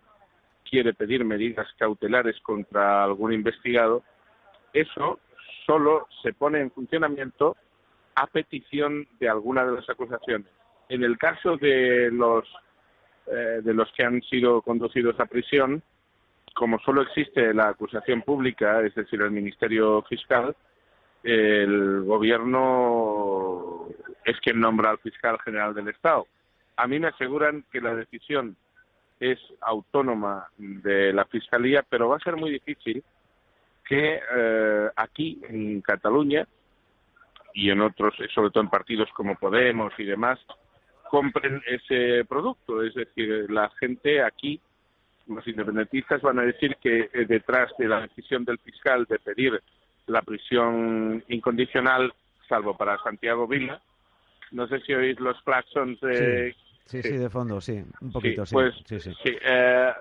[0.74, 4.02] quiere pedir medidas cautelares contra algún investigado,
[4.74, 5.20] eso
[5.68, 7.56] solo se pone en funcionamiento
[8.16, 10.48] a petición de alguna de las acusaciones.
[10.90, 12.44] En el caso de los
[13.28, 15.84] eh, de los que han sido conducidos a prisión,
[16.56, 20.56] como solo existe la acusación pública, es decir, el Ministerio Fiscal,
[21.22, 23.90] el Gobierno
[24.26, 26.26] es quien nombra al fiscal general del Estado.
[26.78, 28.58] A mí me aseguran que la decisión
[29.32, 33.02] es autónoma de la Fiscalía, pero va a ser muy difícil
[33.88, 36.46] que eh, aquí en Cataluña
[37.54, 40.40] y en otros, sobre todo en partidos como Podemos y demás,
[41.10, 42.84] compren ese producto.
[42.84, 44.60] Es decir, la gente aquí,
[45.28, 49.62] los independentistas, van a decir que eh, detrás de la decisión del fiscal de pedir
[50.08, 52.14] la prisión incondicional,
[52.50, 53.82] salvo para Santiago Vila,
[54.52, 58.54] no sé si oís los claxons de, sí, de fondo, sí, un poquito, sí.
[58.54, 59.12] Pues, sí, sí.
[59.26, 59.94] Eh,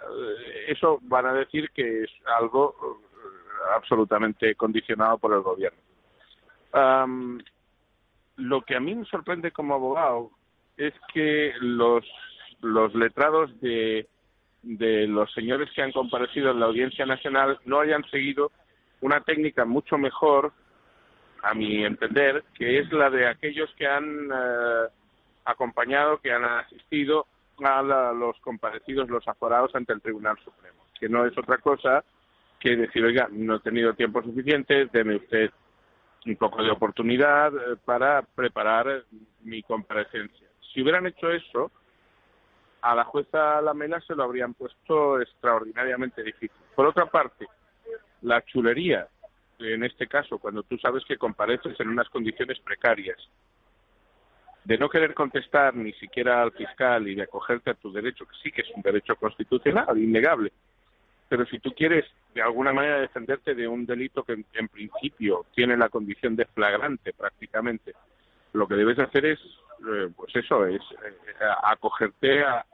[0.68, 3.06] eso van a decir que es algo eh,
[3.76, 5.78] absolutamente condicionado por el gobierno.
[8.36, 10.30] lo que a mí me sorprende como abogado
[10.76, 12.04] es que los,
[12.60, 14.08] los letrados de
[14.62, 18.52] de los señores que han comparecido en la Audiencia Nacional no hayan seguido
[19.00, 20.52] una técnica mucho mejor,
[21.42, 24.86] a mi entender, que es la de aquellos que han eh,
[25.44, 27.26] acompañado, que han asistido
[27.64, 32.04] a los comparecidos, los aforados ante el Tribunal Supremo, que no es otra cosa
[32.58, 35.50] que decir, oiga, no he tenido tiempo suficiente, deme usted
[36.26, 39.04] un poco de oportunidad eh, para preparar
[39.42, 40.46] mi comparecencia.
[40.72, 41.72] Si hubieran hecho eso,
[42.80, 46.50] a la jueza Lamela se lo habrían puesto extraordinariamente difícil.
[46.74, 47.46] Por otra parte,
[48.22, 49.08] la chulería,
[49.58, 53.18] en este caso, cuando tú sabes que compareces en unas condiciones precarias,
[54.64, 58.36] de no querer contestar ni siquiera al fiscal y de acogerte a tu derecho, que
[58.42, 60.52] sí que es un derecho constitucional, innegable,
[61.28, 65.76] pero si tú quieres de alguna manera defenderte de un delito que en, principio tiene
[65.78, 67.94] la condición de flagrante prácticamente,
[68.52, 71.14] lo que debes hacer es, eh, pues eso, es eh,
[71.64, 72.66] acogerte a,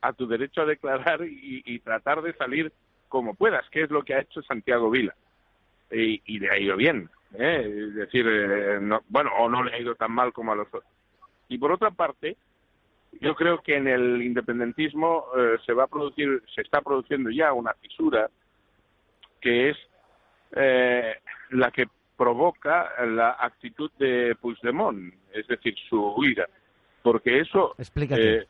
[0.00, 2.72] a, tu derecho a declarar y, tratar de salir
[3.08, 5.14] como puedas, que es lo que ha hecho Santiago Vila.
[5.90, 7.86] Y, y le ha ido bien, ¿eh?
[7.88, 8.24] es decir,
[9.08, 10.84] bueno, o no le ha ido tan mal como a los otros.
[11.50, 12.36] Y por otra parte,
[13.20, 17.52] yo creo que en el independentismo eh, se va a producir, se está produciendo ya
[17.52, 18.30] una fisura
[19.40, 19.76] que es
[20.52, 21.16] eh,
[21.50, 26.46] la que provoca la actitud de Puigdemont, es decir, su huida,
[27.02, 27.74] porque eso.
[27.78, 28.36] Explícate.
[28.36, 28.46] Eh,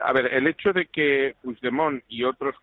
[0.00, 2.56] a ver, el hecho de que Puigdemont y otros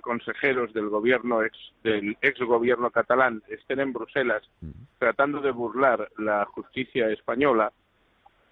[0.00, 4.42] consejeros del gobierno ex, del ex gobierno catalán estén en Bruselas
[4.98, 7.70] tratando de burlar la justicia española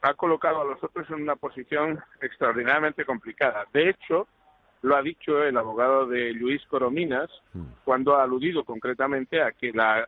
[0.04, 3.64] ha colocado a los otros en una posición extraordinariamente complicada.
[3.72, 4.28] De hecho,
[4.82, 7.64] lo ha dicho el abogado de Luis Corominas mm.
[7.84, 10.06] cuando ha aludido concretamente a que la,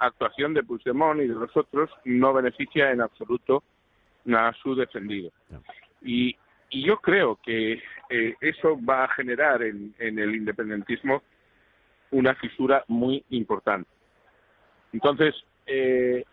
[0.00, 3.64] actuación de Puigdemont y de los otros no beneficia en absoluto
[4.32, 5.30] a su defendido.
[6.02, 6.36] Y,
[6.70, 11.22] yo creo que eh, eso va a generar en, en el independentismo
[12.10, 13.88] una fisura muy importante.
[14.92, 15.34] Entonces,
[15.66, 16.24] eh,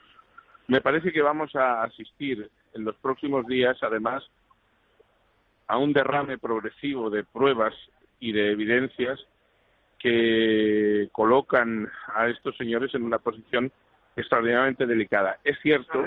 [0.67, 4.23] me parece que vamos a asistir en los próximos días, además,
[5.67, 7.73] a un derrame progresivo de pruebas
[8.19, 9.19] y de evidencias
[9.99, 13.71] que colocan a estos señores en una posición
[14.15, 15.39] extraordinariamente delicada.
[15.43, 16.06] Es cierto,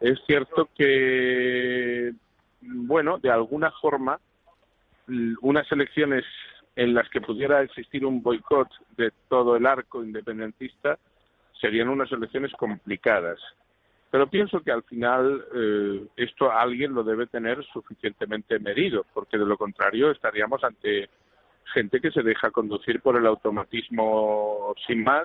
[0.00, 2.12] es cierto que,
[2.60, 4.18] bueno, de alguna forma,
[5.40, 6.24] unas elecciones
[6.76, 10.98] en las que pudiera existir un boicot de todo el arco independentista
[11.60, 13.38] serían unas elecciones complicadas.
[14.12, 19.46] Pero pienso que al final eh, esto alguien lo debe tener suficientemente medido, porque de
[19.46, 21.08] lo contrario estaríamos ante
[21.72, 25.24] gente que se deja conducir por el automatismo sin más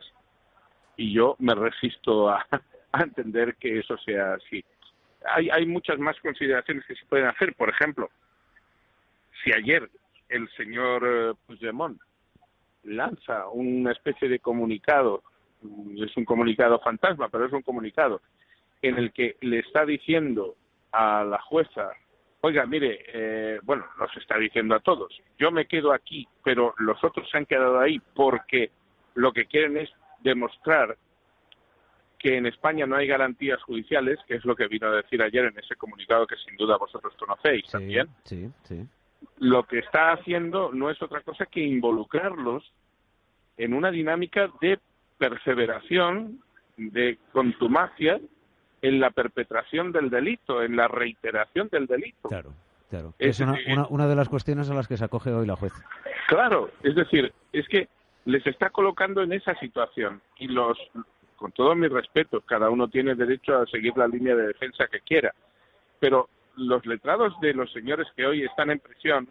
[0.96, 2.46] y yo me resisto a,
[2.94, 4.64] entender que eso sea así.
[5.36, 7.56] Hay, hay muchas más consideraciones que se pueden hacer.
[7.56, 8.10] Por ejemplo,
[9.44, 9.90] si ayer
[10.30, 12.00] el señor eh, Puigdemont
[12.84, 15.24] lanza una especie de comunicado,
[15.98, 18.22] es un comunicado fantasma, pero es un comunicado,
[18.82, 20.56] en el que le está diciendo
[20.92, 21.92] a la jueza,
[22.42, 27.04] oiga, mire, eh, bueno, nos está diciendo a todos, yo me quedo aquí, pero los
[27.04, 28.72] otros se han quedado ahí porque
[29.16, 29.90] lo que quieren es
[30.22, 30.98] demostrar
[32.20, 35.46] que en España no hay garantías judiciales, que es lo que vino a decir ayer
[35.46, 38.08] en ese comunicado que sin duda vosotros conocéis también.
[38.24, 38.86] Sí, sí.
[39.40, 42.72] Lo que está haciendo no es otra cosa que involucrarlos
[43.58, 44.80] en una dinámica de
[45.18, 46.42] perseveración,
[46.78, 48.20] de contumacia,
[48.82, 52.30] en la perpetración del delito, en la reiteración del delito.
[52.30, 52.54] Claro,
[52.90, 53.14] claro.
[53.20, 53.58] Es, una,
[53.90, 55.74] una, de las cuestiones a las que se acoge hoy la juez.
[56.28, 57.88] Claro, es decir, es que
[58.26, 60.78] les está colocando en esa situación y los,
[61.38, 65.00] con todo mi respeto, cada uno tiene derecho a seguir la línea de defensa que
[65.00, 65.34] quiera,
[66.00, 69.30] pero los letrados de los señores que hoy están en prisión,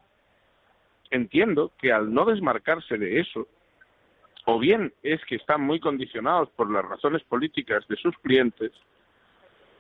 [1.11, 3.47] entiendo que al no desmarcarse de eso,
[4.47, 8.73] o bien es que están muy condicionados por las razones políticas de sus clientes,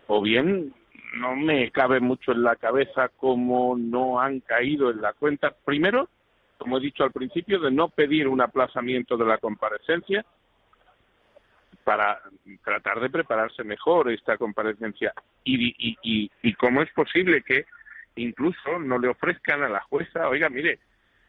[0.07, 0.75] o bien
[1.15, 6.09] no me cabe mucho en la cabeza cómo no han caído en la cuenta, primero,
[6.59, 10.25] como he dicho al principio, de no pedir un aplazamiento de la comparecencia
[11.85, 12.21] para
[12.65, 15.13] tratar de prepararse mejor esta comparecencia.
[15.45, 17.67] Y, y, y, y cómo es posible que
[18.17, 20.81] incluso no le ofrezcan a la jueza, oiga, mire,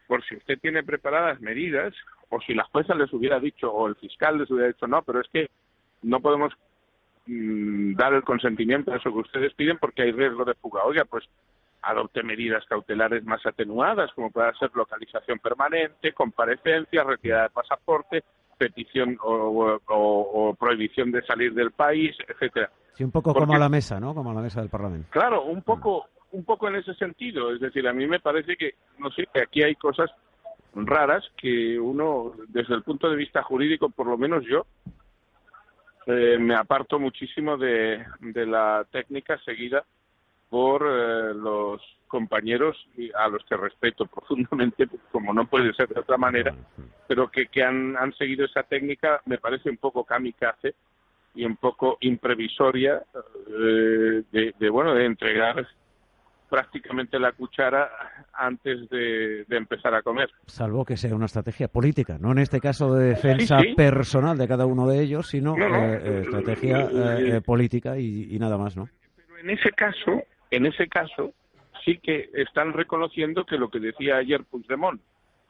[0.06, 1.94] por si usted tiene preparadas medidas,
[2.30, 5.20] o si la jueza les hubiera dicho, o el fiscal les hubiera dicho, no, pero
[5.20, 5.50] es que
[6.02, 6.52] no podemos
[7.30, 10.82] Mm, dar el consentimiento a eso que ustedes piden porque hay riesgo de fuga.
[10.84, 11.28] Oiga, pues
[11.82, 18.24] adopte medidas cautelares más atenuadas, como pueda ser localización permanente, comparecencia, retirada de pasaporte,
[18.56, 22.70] petición o, prohibición de salir del país, etcétera.
[22.94, 24.14] Sí, un poco como a la mesa, ¿no?
[24.14, 25.08] Como a la mesa del Parlamento.
[25.10, 27.52] Claro, un poco, un poco en ese sentido.
[27.52, 30.10] Es decir, a mí me parece que, no sé, que aquí hay cosas
[30.74, 34.64] raras que uno, desde el punto de vista jurídico, por lo menos yo,
[36.08, 39.84] eh, me aparto muchísimo de, de la técnica seguida
[40.48, 42.76] por eh, los compañeros
[43.14, 46.54] a los que respeto profundamente, como no puede ser de otra manera,
[47.06, 50.74] pero que, que han, han seguido esa técnica me parece un poco kamikaze
[51.34, 53.02] y un poco imprevisoria
[53.46, 55.66] eh, de, bueno de entregar
[56.48, 57.90] prácticamente la cuchara
[58.32, 60.30] antes de, empezar a comer.
[60.46, 64.66] Salvo que sea una estrategia política, no en este caso de defensa personal de cada
[64.66, 68.88] uno de ellos, sino eh, estrategia política y, y, nada más, ¿no?
[69.16, 71.32] Pero en ese caso, en ese caso
[71.84, 75.00] sí que están reconociendo que lo que decía ayer Puigdemont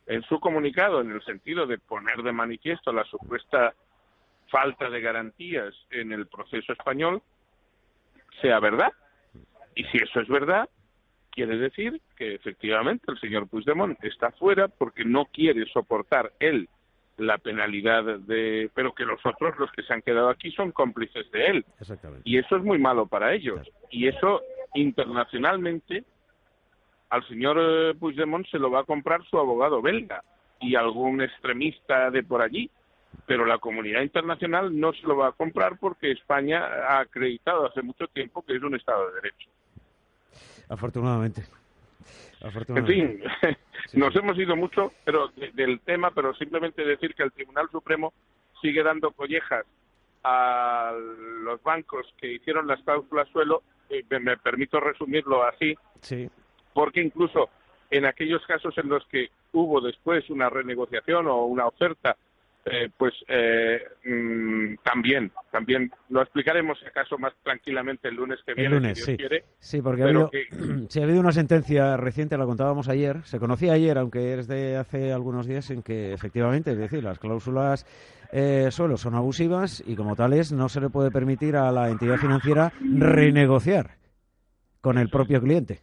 [0.08, 3.74] en su comunicado, en el sentido de poner de manifiesto la supuesta
[4.50, 7.22] falta de garantías en el proceso español,
[8.40, 8.92] sea verdad.
[9.74, 10.68] Y si eso es verdad,
[11.38, 16.68] quiere decir que efectivamente el señor Puigdemont está fuera porque no quiere soportar él
[17.16, 21.30] la penalidad de pero que los otros los que se han quedado aquí son cómplices
[21.30, 21.64] de él.
[22.24, 23.60] Y eso es muy malo para ellos.
[23.88, 24.42] Y eso
[24.74, 26.02] internacionalmente
[27.10, 30.24] al señor eh, Puigdemont se lo va a comprar su abogado belga
[30.60, 32.68] y algún extremista de por allí,
[33.26, 37.80] pero la comunidad internacional no se lo va a comprar porque España ha acreditado hace
[37.82, 39.48] mucho tiempo que es un Estado de Derecho.
[40.68, 41.44] Afortunadamente.
[42.40, 43.22] En fin,
[43.94, 48.12] nos hemos ido mucho pero del tema, pero simplemente decir que el Tribunal Supremo
[48.62, 49.64] sigue dando collejas
[50.22, 50.92] a
[51.42, 53.62] los bancos que hicieron las cláusulas suelo,
[54.10, 56.28] me permito resumirlo así, sí.
[56.74, 57.48] porque incluso
[57.90, 62.16] en aquellos casos en los que hubo después una renegociación o una oferta,
[62.70, 68.54] eh, pues eh, mm, también, también lo explicaremos si acaso más tranquilamente el lunes que
[68.54, 68.68] viene.
[68.68, 69.16] El lunes, sí.
[69.58, 70.30] sí, porque ha habido,
[71.00, 75.12] ha habido una sentencia reciente, la contábamos ayer, se conocía ayer, aunque es de hace
[75.12, 77.86] algunos días, en que efectivamente, es decir, las cláusulas
[78.32, 82.16] eh, suelo son abusivas y como tales no se le puede permitir a la entidad
[82.16, 83.96] financiera renegociar
[84.80, 85.80] con el propio cliente.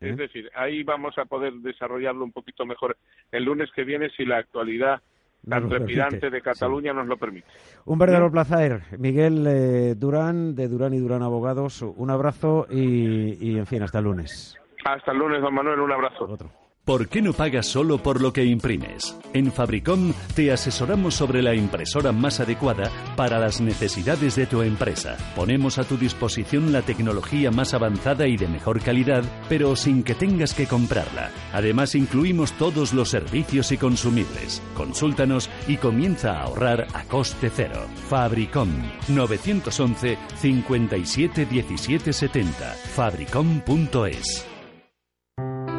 [0.00, 2.96] Es decir, ahí vamos a poder desarrollarlo un poquito mejor
[3.30, 5.02] el lunes que viene si la actualidad
[5.48, 7.48] tan trepidante de Cataluña nos lo permite.
[7.84, 8.82] Un verdadero placer.
[8.98, 13.98] Miguel eh, Durán, de Durán y Durán Abogados, un abrazo y, y, en fin, hasta
[13.98, 14.56] el lunes.
[14.84, 16.24] Hasta el lunes, don Manuel, un abrazo.
[16.24, 16.59] Otro.
[16.90, 19.16] ¿Por qué no pagas solo por lo que imprimes?
[19.32, 25.16] En Fabricom te asesoramos sobre la impresora más adecuada para las necesidades de tu empresa.
[25.36, 30.16] Ponemos a tu disposición la tecnología más avanzada y de mejor calidad, pero sin que
[30.16, 31.30] tengas que comprarla.
[31.52, 34.60] Además, incluimos todos los servicios y consumibles.
[34.74, 37.86] Consúltanos y comienza a ahorrar a coste cero.
[38.08, 38.68] Fabricom
[39.06, 42.52] 911 57 17 70.
[42.96, 44.49] Fabricom.es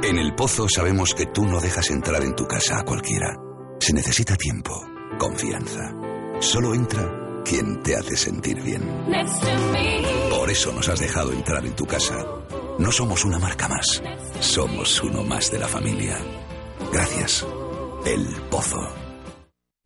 [0.03, 3.37] en el Pozo sabemos que tú no dejas entrar en tu casa a cualquiera.
[3.79, 4.71] Se necesita tiempo,
[5.17, 5.93] confianza.
[6.39, 8.81] Solo entra quien te hace sentir bien.
[10.29, 12.25] Por eso nos has dejado entrar en tu casa.
[12.79, 14.01] No somos una marca más,
[14.39, 16.17] somos uno más de la familia.
[16.91, 17.45] Gracias.
[18.05, 19.00] El Pozo.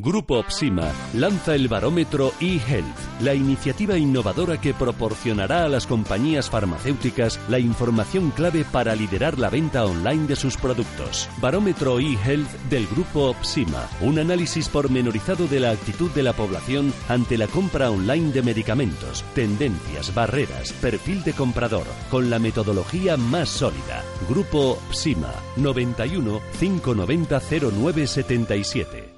[0.05, 7.39] Grupo Opsima lanza el barómetro eHealth, la iniciativa innovadora que proporcionará a las compañías farmacéuticas
[7.47, 11.29] la información clave para liderar la venta online de sus productos.
[11.39, 17.38] Barómetro eHealth del Grupo Opsima, un análisis pormenorizado de la actitud de la población ante
[17.38, 24.03] la compra online de medicamentos, tendencias, barreras, perfil de comprador, con la metodología más sólida.
[24.29, 29.14] Grupo Opsima, 91 590 0977.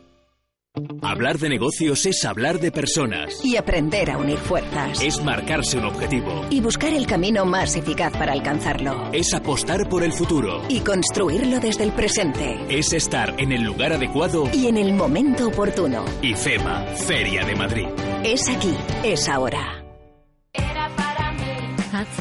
[1.02, 3.44] Hablar de negocios es hablar de personas.
[3.44, 5.02] Y aprender a unir fuerzas.
[5.02, 6.46] Es marcarse un objetivo.
[6.50, 9.10] Y buscar el camino más eficaz para alcanzarlo.
[9.14, 10.62] Es apostar por el futuro.
[10.70, 12.60] Y construirlo desde el presente.
[12.70, 14.50] Es estar en el lugar adecuado.
[14.54, 16.06] Y en el momento oportuno.
[16.22, 17.88] IFEMA, Feria de Madrid.
[18.24, 19.87] Es aquí, es ahora.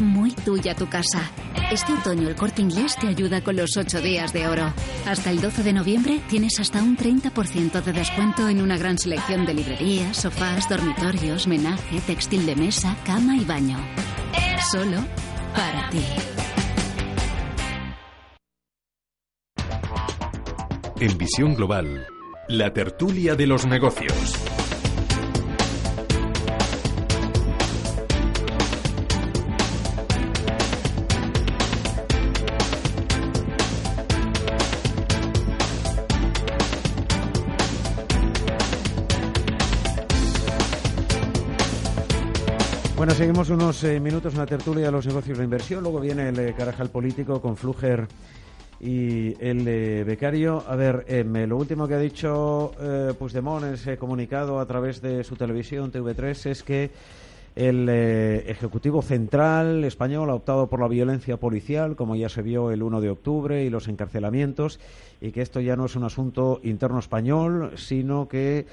[0.01, 1.31] Muy tuya tu casa.
[1.71, 4.73] Este otoño el corte inglés te ayuda con los 8 días de oro.
[5.07, 9.47] Hasta el 12 de noviembre tienes hasta un 30% de descuento en una gran selección
[9.47, 13.79] de librerías, sofás, dormitorios, menaje, textil de mesa, cama y baño.
[14.71, 14.99] Solo
[15.55, 16.05] para ti.
[21.01, 22.07] En Visión Global,
[22.49, 24.66] la tertulia de los negocios.
[43.07, 45.81] Bueno, seguimos unos eh, minutos en la tertulia de los negocios de inversión.
[45.85, 48.09] Luego viene el eh, Carajal político con Fluger
[48.81, 50.65] y el eh, becario.
[50.67, 52.73] A ver, lo último que ha dicho
[53.17, 56.91] Puigdemont en ese comunicado a través de su televisión TV3 es que
[57.55, 62.83] el Ejecutivo Central español ha optado por la violencia policial, como ya se vio el
[62.83, 64.81] 1 de octubre, y los encarcelamientos,
[65.21, 68.67] y que esto ya no es un asunto interno español, sino que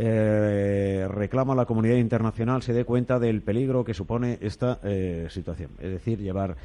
[0.00, 5.26] eh, reclama a la comunidad internacional se dé cuenta del peligro que supone esta eh,
[5.28, 5.72] situación.
[5.80, 6.56] Es decir, llevar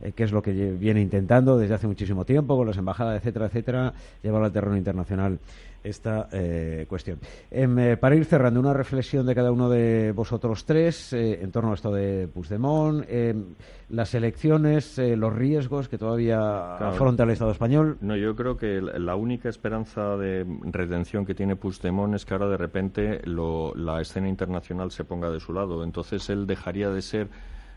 [0.00, 3.46] eh, que es lo que viene intentando desde hace muchísimo tiempo con las embajadas, etcétera,
[3.46, 5.40] etcétera, llevar al terreno internacional
[5.88, 7.18] esta eh, cuestión.
[7.50, 11.70] Em, eh, para ir cerrando, una reflexión de cada uno de vosotros tres en torno
[11.72, 13.54] a esto de Puigdemont, em,
[13.90, 17.98] las elecciones, los riesgos que todavía afronta el Estado español.
[18.00, 22.48] No, yo creo que la única esperanza de redención que tiene Puigdemont es que ahora
[22.48, 25.84] de repente la escena internacional se ponga de su lado.
[25.84, 27.28] Entonces él dejaría de ser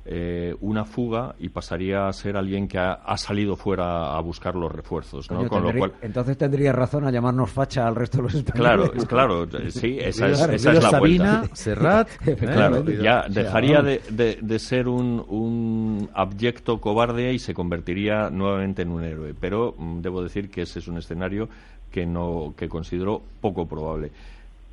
[0.06, 4.72] eh, una fuga y pasaría a ser alguien que ha, salido fuera a buscar los
[4.72, 5.30] refuerzos.
[5.30, 5.48] ¿no?
[5.48, 5.94] Con lo cual...
[6.02, 8.92] Entonces tendría razón a llamarnos facha al resto de los españoles.
[9.08, 14.00] Claro, claro, sí, esa es, esa es la Sabina, Serrat, claro, ya dejaría de,
[14.42, 19.34] de, ser un, un, abyecto cobarde y se convertiría nuevamente en un héroe.
[19.40, 21.50] Pero mm, debo decir que ese es un escenario
[21.92, 24.12] que no que considero poco probable.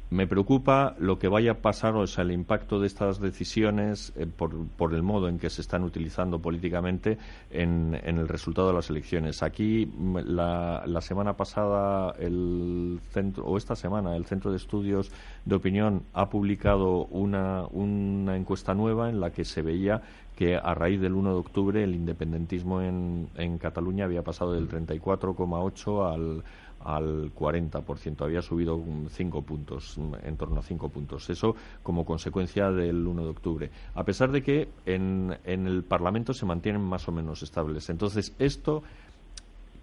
[0.09, 4.27] Me preocupa lo que vaya a pasar, o sea, el impacto de estas decisiones eh,
[4.27, 7.19] por, el modo en que se están utilizando políticamente
[7.51, 9.43] en, el resultado de las elecciones.
[9.43, 15.11] Aquí, mm, la, semana pasada, el centro, o esta semana, el Centro de Estudios
[15.45, 20.03] de Opinión ha publicado una, una encuesta nueva en la que se veía
[20.37, 24.69] que a raíz del 1 de octubre el independentismo en, en Cataluña había pasado del
[24.69, 26.45] 34,8 al
[26.87, 28.22] al 40%.
[28.22, 28.80] Había subido
[29.11, 31.28] cinco puntos, en torno a cinco puntos.
[31.28, 33.70] Eso como consecuencia del 1 de octubre.
[33.95, 37.91] A pesar de que en, en el Parlamento se mantienen más o menos estables.
[37.91, 38.84] Entonces, esto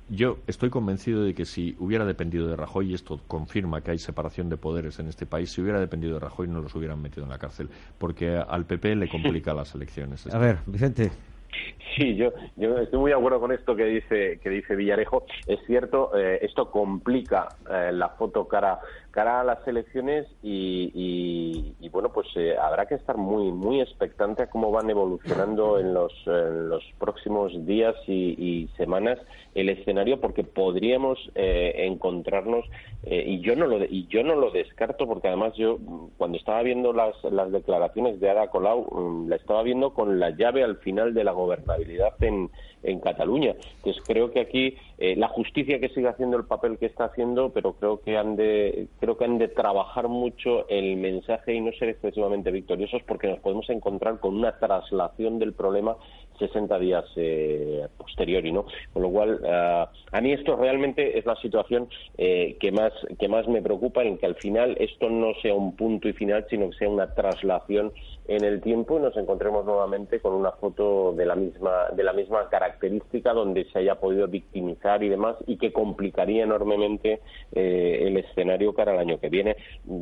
[0.09, 3.99] yo estoy convencido de que si hubiera dependido de Rajoy, y esto confirma que hay
[3.99, 7.23] separación de poderes en este país, si hubiera dependido de Rajoy no los hubieran metido
[7.23, 10.27] en la cárcel, porque al PP le complica las elecciones.
[10.27, 11.11] A ver, Vicente.
[11.95, 15.25] Sí, yo, yo estoy muy de acuerdo con esto que dice que dice Villarejo.
[15.45, 18.79] Es cierto, eh, esto complica eh, la foto cara
[19.11, 24.49] cara a las elecciones y, bueno, pues eh, habrá que estar muy muy expectante a
[24.49, 29.19] cómo van evolucionando en los, los próximos días y, semanas
[29.53, 32.65] el escenario, porque podríamos encontrarnos
[33.05, 35.77] y yo no lo y yo no lo descarto porque además yo
[36.17, 40.29] cuando estaba viendo las, las declaraciones de Ada Colau mm, la estaba viendo con la
[40.29, 42.49] llave al final de la gobernabilidad en,
[42.81, 43.55] en Cataluña.
[43.77, 47.51] Entonces creo que aquí eh, la justicia que sigue haciendo el papel que está haciendo,
[47.51, 51.73] pero creo que han de creo que han de trabajar mucho el mensaje y no
[51.73, 55.97] ser excesivamente victoriosos porque nos podemos encontrar con una traslación del problema
[56.37, 58.65] 60 días eh, posteriori, ¿no?
[58.91, 63.27] Con lo cual eh, a mí esto realmente es la situación eh, que más que
[63.27, 66.69] más me preocupa en que al final esto no sea un punto y final, sino
[66.69, 67.91] que sea una traslación
[68.27, 72.13] en el tiempo y nos encontremos nuevamente con una foto de la misma de la
[72.13, 77.21] misma característica donde se haya podido victimizar y demás y que complicaría enormemente
[77.51, 79.57] eh, el escenario para el año que viene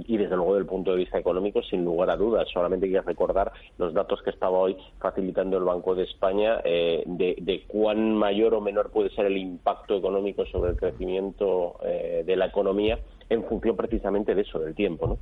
[0.06, 3.02] y desde luego del punto de vista económico sin lugar a dudas solamente hay que
[3.02, 6.21] recordar los datos que estaba hoy facilitando el Banco de España
[6.64, 12.24] eh, de, cuán mayor o menor puede ser el impacto económico sobre el crecimiento eh,
[12.26, 13.00] de la economía
[13.30, 15.18] en función precisamente de eso del tiempo ¿no?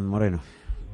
[0.00, 0.40] Moreno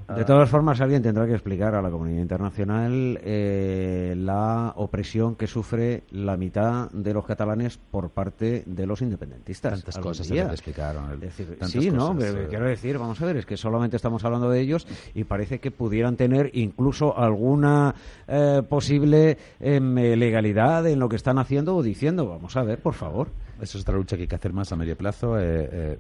[0.09, 5.47] de todas formas, alguien tendrá que explicar a la comunidad internacional eh, la opresión que
[5.47, 9.73] sufre la mitad de los catalanes por parte de los independentistas.
[9.73, 11.21] Tantas cosas se explicaron.
[11.69, 15.25] sí, no, quiero decir, vamos a ver, es que solamente estamos hablando de ellos y
[15.25, 17.95] parece que pudieran tener incluso alguna
[18.29, 22.27] eh, posible em, legalidad en lo que están haciendo o diciendo.
[22.29, 23.29] Vamos a ver, por favor.
[23.61, 25.39] Esa es otra lucha que hay que hacer más a medio plazo.
[25.39, 25.99] Eh, eh,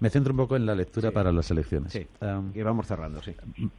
[0.00, 1.92] me centro un poco en la lectura para las elecciones.
[1.92, 2.06] Sí,
[2.54, 3.34] y vamos cerrando, sí.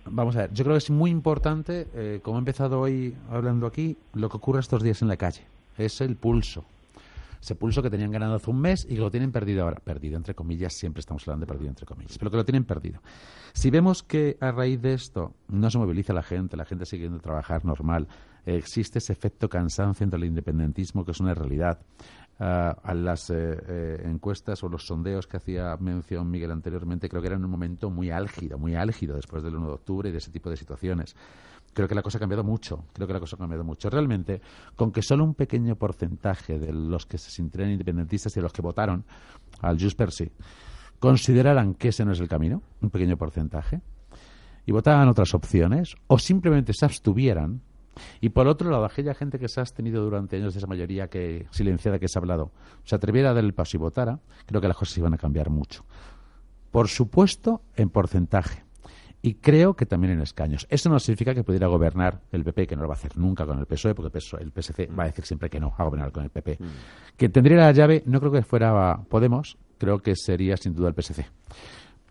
[0.06, 3.68] Vamos a ver, yo creo que es muy importante, eh, como he empezado hoy hablando
[3.68, 5.42] aquí, lo que ocurre estos días en la calle.
[5.78, 6.66] Es el pulso.
[7.40, 9.78] Ese pulso que tenían ganado hace un mes y que lo tienen perdido ahora.
[9.78, 12.18] Perdido, entre comillas, siempre estamos hablando de perdido, entre comillas.
[12.18, 13.00] Pero que lo tienen perdido.
[13.54, 17.04] Si vemos que a raíz de esto no se moviliza la gente, la gente sigue
[17.04, 18.08] yendo a trabajar normal,
[18.46, 21.80] existe ese efecto cansancio entre el independentismo, que es una realidad
[22.40, 23.36] a las eh,
[23.68, 27.50] eh, encuestas o los sondeos que hacía mención Miguel anteriormente, creo que era en un
[27.50, 30.58] momento muy álgido, muy álgido después del 1 de octubre y de ese tipo de
[30.58, 31.16] situaciones.
[31.74, 33.90] Creo que la cosa ha cambiado mucho, creo que la cosa ha cambiado mucho.
[33.90, 34.42] Realmente,
[34.76, 38.54] con que solo un pequeño porcentaje de los que se sintieran independentistas y de los
[38.54, 39.04] que votaron
[39.62, 40.32] al Just per sí
[41.00, 43.82] consideraran que ese no es el camino, un pequeño porcentaje,
[44.66, 47.62] y votaran otras opciones, o simplemente se abstuvieran,
[48.22, 51.08] y por otro lado, aquella gente que se ha abstenido durante años de esa mayoría
[51.08, 52.52] que silenciada que se ha hablado,
[52.84, 55.50] se atreviera a dar el paso y votara, creo que las cosas iban a cambiar
[55.50, 55.86] mucho.
[56.72, 58.64] Por supuesto, en porcentaje.
[59.22, 60.68] Y creo que también en escaños.
[60.70, 63.46] Eso no significa que pudiera gobernar el PP, que no lo va a hacer nunca
[63.46, 66.24] con el PSOE, porque el, PSC va a decir siempre que no, a gobernar con
[66.24, 66.58] el PP.
[66.60, 66.66] Mm.
[67.18, 70.96] Que tendría la llave, no creo que fuera Podemos, creo que sería sin duda el
[70.96, 71.26] PSC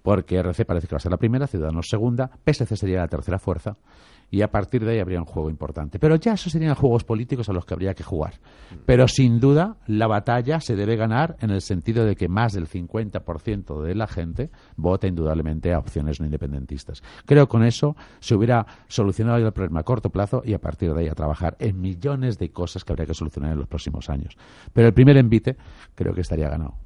[0.07, 3.41] porque RC parece que va a ser la primera, Ciudadanos segunda, PSC sería la tercera
[3.41, 3.77] fuerza
[4.31, 5.99] y a partir de ahí habría un juego importante.
[5.99, 8.35] Pero ya esos serían juegos políticos a los que habría que jugar.
[8.85, 12.69] Pero sin duda la batalla se debe ganar en el sentido de que más del
[12.69, 17.03] 50% de la gente vota indudablemente a opciones no independentistas.
[17.25, 20.93] Creo que con eso se hubiera solucionado el problema a corto plazo y a partir
[20.93, 24.11] de ahí a trabajar en millones de cosas que habría que solucionar en los próximos
[24.11, 24.37] años.
[24.73, 25.57] Pero el primer envite
[25.95, 26.86] creo que estaría ganado.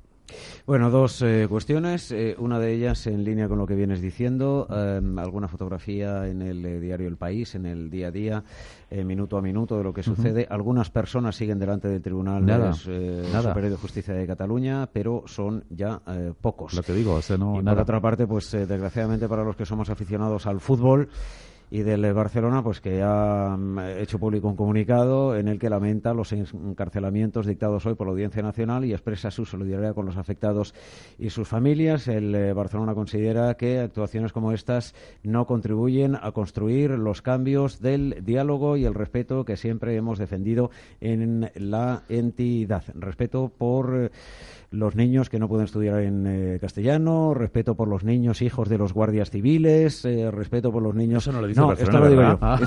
[0.66, 2.12] Bueno, dos eh, cuestiones.
[2.12, 4.66] Eh, una de ellas en línea con lo que vienes diciendo.
[4.70, 8.44] Em, alguna fotografía en el eh, diario El País, en el día a día,
[8.90, 10.46] minuto a minuto de lo que sucede.
[10.50, 16.00] Algunas personas siguen delante del Tribunal Superior de Justicia de Cataluña, pero son ya
[16.40, 16.74] pocos.
[16.74, 19.90] Lo que digo, o no, y por otra parte, pues desgraciadamente para los que somos
[19.90, 21.08] aficionados al fútbol,
[21.70, 26.12] y del Barcelona, pues que ha mm, hecho público un comunicado en el que lamenta
[26.12, 30.74] los encarcelamientos dictados hoy por la Audiencia Nacional y expresa su solidaridad con los afectados
[31.18, 32.08] y sus familias.
[32.08, 38.24] El eh, Barcelona considera que actuaciones como estas no contribuyen a construir los cambios del
[38.24, 42.82] diálogo y el respeto que siempre hemos defendido en la entidad.
[42.94, 44.10] Respeto por eh,
[44.70, 48.78] los niños que no pueden estudiar en eh, castellano, respeto por los niños hijos de
[48.78, 51.24] los guardias civiles, eh, respeto por los niños.
[51.24, 52.38] Eso no lo dice no, esto lo digo yo.
[52.40, 52.58] Ah.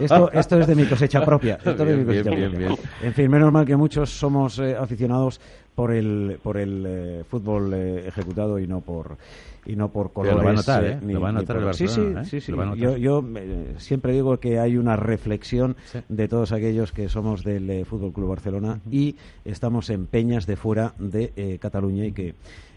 [0.00, 1.54] Esto, esto, es de mi cosecha propia.
[1.64, 2.76] Esto es de mi cosecha propia.
[3.02, 5.40] En fin, menos mal que muchos somos eh, aficionados
[5.74, 9.16] por el, por el fútbol ejecutado y no por
[9.64, 10.38] y no por colores.
[10.38, 10.98] lo va a notar, ¿eh?
[11.02, 12.24] lo va a notar el Sí, sí, ¿eh?
[12.24, 12.40] sí.
[12.40, 12.52] sí.
[12.76, 15.76] Yo, yo eh, siempre digo que hay una reflexión
[16.08, 20.56] de todos aquellos que somos del eh, Fútbol Club Barcelona y estamos en peñas de
[20.56, 22.34] fuera de Cataluña y que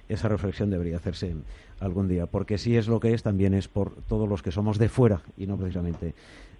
[0.07, 1.36] esa reflexión debería hacerse
[1.79, 4.77] algún día, porque si es lo que es, también es por todos los que somos
[4.77, 6.13] de fuera y no precisamente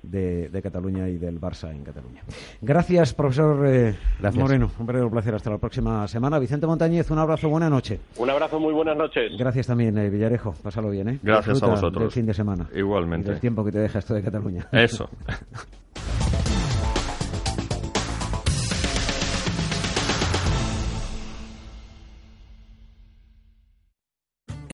[0.10, 2.22] de, Cataluña y del Barça en Cataluña.
[2.62, 3.96] Gracias, profesor eh,
[4.36, 4.72] Moreno.
[4.80, 5.36] Un verdadero placer.
[5.36, 6.40] Hasta la próxima semana.
[6.40, 7.50] Vicente Montañez, un abrazo.
[7.50, 8.00] Buena noche.
[8.18, 9.32] Un abrazo, muy buenas noches.
[9.38, 10.54] Gracias también, eh, Villarejo.
[10.64, 11.10] Pásalo bien.
[11.10, 11.20] ¿eh?
[11.22, 12.04] Gracias a vosotros.
[12.04, 12.68] Del fin de semana.
[12.74, 13.32] Igualmente.
[13.32, 14.68] el tiempo que te deja esto de Cataluña.
[14.72, 15.10] Eso.